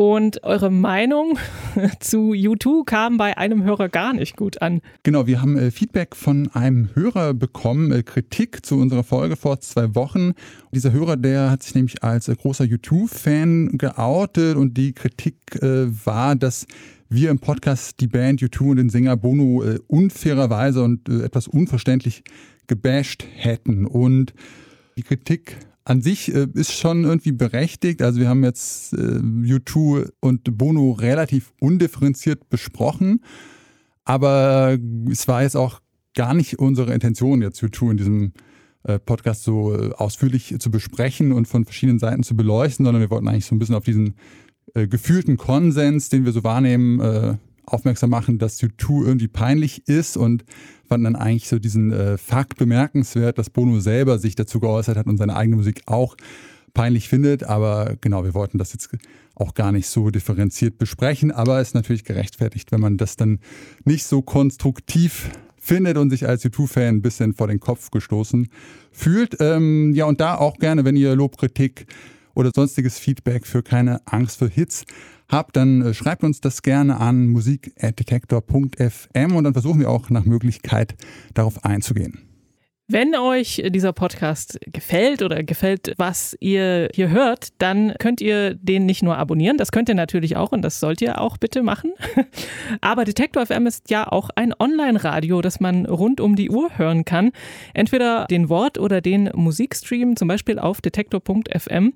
und 0.00 0.44
eure 0.44 0.70
Meinung 0.70 1.38
zu 2.00 2.32
U2 2.32 2.86
kam 2.86 3.18
bei 3.18 3.36
einem 3.36 3.64
Hörer 3.64 3.90
gar 3.90 4.14
nicht 4.14 4.34
gut 4.34 4.62
an. 4.62 4.80
Genau, 5.02 5.26
wir 5.26 5.42
haben 5.42 5.58
äh, 5.58 5.70
Feedback 5.70 6.16
von 6.16 6.48
einem 6.54 6.88
Hörer 6.94 7.34
bekommen, 7.34 7.92
äh, 7.92 8.02
Kritik 8.02 8.64
zu 8.64 8.76
unserer 8.76 9.04
Folge 9.04 9.36
vor 9.36 9.60
zwei 9.60 9.94
Wochen. 9.94 10.32
Dieser 10.72 10.92
Hörer, 10.92 11.18
der 11.18 11.50
hat 11.50 11.62
sich 11.62 11.74
nämlich 11.74 12.02
als 12.02 12.28
äh, 12.28 12.34
großer 12.34 12.64
U2-Fan 12.64 13.76
geoutet 13.76 14.56
und 14.56 14.78
die 14.78 14.94
Kritik 14.94 15.36
war, 15.60 16.34
dass 16.34 16.66
wir 17.10 17.28
im 17.28 17.38
Podcast 17.38 18.00
die 18.00 18.06
Band 18.06 18.40
U2 18.40 18.70
und 18.70 18.76
den 18.76 18.88
Sänger 18.88 19.18
Bono 19.18 19.62
unfairerweise 19.88 20.82
und 20.82 21.08
etwas 21.08 21.46
unverständlich 21.48 22.22
gebasht 22.68 23.26
hätten. 23.34 23.84
Und 23.84 24.32
die 24.96 25.02
Kritik 25.02 25.56
an 25.84 26.02
sich 26.02 26.34
äh, 26.34 26.46
ist 26.54 26.72
schon 26.72 27.04
irgendwie 27.04 27.32
berechtigt. 27.32 28.02
Also 28.02 28.20
wir 28.20 28.28
haben 28.28 28.44
jetzt 28.44 28.92
äh, 28.92 28.96
U2 28.96 30.10
und 30.20 30.56
Bono 30.58 30.92
relativ 30.92 31.52
undifferenziert 31.60 32.48
besprochen, 32.48 33.24
aber 34.04 34.78
es 35.10 35.28
war 35.28 35.42
jetzt 35.42 35.56
auch 35.56 35.80
gar 36.14 36.34
nicht 36.34 36.58
unsere 36.58 36.92
Intention, 36.92 37.42
jetzt 37.42 37.62
U2 37.62 37.92
in 37.92 37.96
diesem 37.96 38.32
äh, 38.82 38.98
Podcast 38.98 39.44
so 39.44 39.74
äh, 39.74 39.92
ausführlich 39.92 40.56
zu 40.58 40.70
besprechen 40.70 41.32
und 41.32 41.46
von 41.46 41.64
verschiedenen 41.64 41.98
Seiten 41.98 42.22
zu 42.22 42.36
beleuchten, 42.36 42.84
sondern 42.84 43.00
wir 43.00 43.10
wollten 43.10 43.28
eigentlich 43.28 43.46
so 43.46 43.54
ein 43.54 43.58
bisschen 43.58 43.74
auf 43.74 43.84
diesen 43.84 44.14
äh, 44.74 44.86
gefühlten 44.86 45.36
Konsens, 45.36 46.08
den 46.08 46.24
wir 46.24 46.32
so 46.32 46.44
wahrnehmen, 46.44 47.00
äh, 47.00 47.34
aufmerksam 47.72 48.10
machen, 48.10 48.38
dass 48.38 48.60
U2 48.60 49.06
irgendwie 49.06 49.28
peinlich 49.28 49.86
ist 49.88 50.16
und 50.16 50.44
fanden 50.88 51.04
dann 51.04 51.16
eigentlich 51.16 51.48
so 51.48 51.58
diesen 51.58 51.92
äh, 51.92 52.18
Fakt 52.18 52.58
bemerkenswert, 52.58 53.38
dass 53.38 53.50
Bono 53.50 53.80
selber 53.80 54.18
sich 54.18 54.34
dazu 54.34 54.60
geäußert 54.60 54.96
hat 54.96 55.06
und 55.06 55.18
seine 55.18 55.36
eigene 55.36 55.56
Musik 55.56 55.82
auch 55.86 56.16
peinlich 56.74 57.08
findet. 57.08 57.44
Aber 57.44 57.96
genau, 58.00 58.24
wir 58.24 58.34
wollten 58.34 58.58
das 58.58 58.72
jetzt 58.72 58.90
auch 59.34 59.54
gar 59.54 59.72
nicht 59.72 59.86
so 59.86 60.10
differenziert 60.10 60.78
besprechen. 60.78 61.30
Aber 61.30 61.60
es 61.60 61.68
ist 61.68 61.74
natürlich 61.74 62.04
gerechtfertigt, 62.04 62.72
wenn 62.72 62.80
man 62.80 62.96
das 62.96 63.16
dann 63.16 63.38
nicht 63.84 64.04
so 64.04 64.22
konstruktiv 64.22 65.30
findet 65.56 65.96
und 65.96 66.10
sich 66.10 66.26
als 66.26 66.44
U2-Fan 66.44 66.96
ein 66.96 67.02
bisschen 67.02 67.34
vor 67.34 67.46
den 67.46 67.60
Kopf 67.60 67.90
gestoßen 67.90 68.48
fühlt. 68.90 69.36
Ähm, 69.40 69.92
ja, 69.94 70.06
und 70.06 70.20
da 70.20 70.36
auch 70.36 70.58
gerne, 70.58 70.84
wenn 70.84 70.96
ihr 70.96 71.14
Lobkritik 71.14 71.86
oder 72.34 72.50
sonstiges 72.54 72.98
Feedback 72.98 73.46
für 73.46 73.62
keine 73.62 74.00
Angst 74.06 74.38
vor 74.38 74.48
Hits 74.48 74.84
habt, 75.30 75.56
dann 75.56 75.82
äh, 75.82 75.92
schreibt 75.94 76.24
uns 76.24 76.40
das 76.40 76.62
gerne 76.62 76.98
an 76.98 77.28
musik.detektor.fm 77.28 79.36
und 79.36 79.44
dann 79.44 79.52
versuchen 79.52 79.78
wir 79.80 79.90
auch 79.90 80.10
nach 80.10 80.24
Möglichkeit 80.24 80.96
darauf 81.34 81.64
einzugehen. 81.64 82.29
Wenn 82.92 83.14
euch 83.14 83.62
dieser 83.68 83.92
Podcast 83.92 84.58
gefällt 84.66 85.22
oder 85.22 85.44
gefällt, 85.44 85.94
was 85.96 86.36
ihr 86.40 86.88
hier 86.92 87.10
hört, 87.10 87.50
dann 87.58 87.94
könnt 88.00 88.20
ihr 88.20 88.54
den 88.54 88.84
nicht 88.84 89.04
nur 89.04 89.16
abonnieren, 89.16 89.58
das 89.58 89.70
könnt 89.70 89.88
ihr 89.88 89.94
natürlich 89.94 90.36
auch 90.36 90.50
und 90.50 90.62
das 90.62 90.80
sollt 90.80 91.00
ihr 91.00 91.20
auch 91.20 91.36
bitte 91.36 91.62
machen. 91.62 91.92
Aber 92.80 93.04
Detektor 93.04 93.46
FM 93.46 93.68
ist 93.68 93.90
ja 93.90 94.10
auch 94.10 94.30
ein 94.34 94.52
Online-Radio, 94.58 95.40
das 95.40 95.60
man 95.60 95.86
rund 95.86 96.20
um 96.20 96.34
die 96.34 96.50
Uhr 96.50 96.78
hören 96.78 97.04
kann. 97.04 97.30
Entweder 97.74 98.26
den 98.28 98.48
Wort- 98.48 98.76
oder 98.76 99.00
den 99.00 99.30
Musikstream, 99.34 100.16
zum 100.16 100.26
Beispiel 100.26 100.58
auf 100.58 100.80
detektor.fm. 100.80 101.92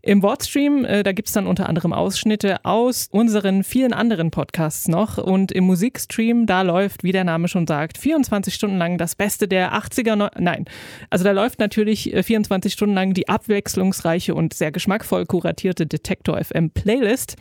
Im 0.00 0.22
Wortstream, 0.22 0.86
äh, 0.86 1.02
da 1.02 1.12
gibt 1.12 1.28
es 1.28 1.34
dann 1.34 1.46
unter 1.46 1.68
anderem 1.68 1.92
Ausschnitte 1.92 2.64
aus 2.64 3.08
unseren 3.10 3.64
vielen 3.64 3.92
anderen 3.92 4.30
Podcasts 4.30 4.88
noch. 4.88 5.18
Und 5.18 5.52
im 5.52 5.64
Musikstream, 5.64 6.46
da 6.46 6.62
läuft, 6.62 7.04
wie 7.04 7.12
der 7.12 7.24
Name 7.24 7.48
schon 7.48 7.66
sagt, 7.66 7.98
24 7.98 8.54
Stunden 8.54 8.78
lang 8.78 8.96
das 8.96 9.14
Beste 9.14 9.46
der 9.46 9.74
80er, 9.74 10.37
nein. 10.38 10.64
Also 11.10 11.24
da 11.24 11.32
läuft 11.32 11.58
natürlich 11.58 12.14
24 12.22 12.72
äh, 12.72 12.74
Stunden 12.74 12.94
lang 12.94 13.14
die 13.14 13.28
abwechslungsreiche 13.28 14.34
und 14.34 14.54
sehr 14.54 14.72
geschmackvoll 14.72 15.26
kuratierte 15.26 15.86
Detektor 15.86 16.42
FM 16.42 16.70
Playlist. 16.70 17.36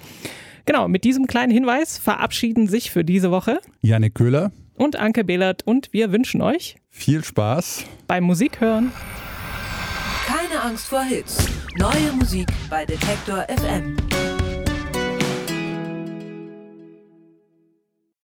Genau, 0.66 0.88
mit 0.88 1.04
diesem 1.06 1.28
kleinen 1.28 1.52
Hinweis 1.52 1.98
verabschieden 1.98 2.68
sich 2.68 2.92
für 2.92 3.06
diese 3.06 3.32
Woche 3.32 3.60
Janik 3.82 4.16
Köhler 4.16 4.52
und 4.76 4.98
Anke 4.98 5.24
Behlert 5.24 5.66
und 5.66 5.94
wir 5.94 6.12
wünschen 6.12 6.42
euch 6.42 6.76
viel 6.90 7.24
Spaß 7.24 7.86
beim 8.08 8.26
Musikhören. 8.26 8.92
Keine 10.26 10.62
Angst 10.62 10.88
vor 10.88 11.04
Hits. 11.04 11.38
Neue 11.78 12.12
Musik 12.20 12.48
bei 12.70 12.86
Detektor 12.86 13.46
FM. 13.48 13.96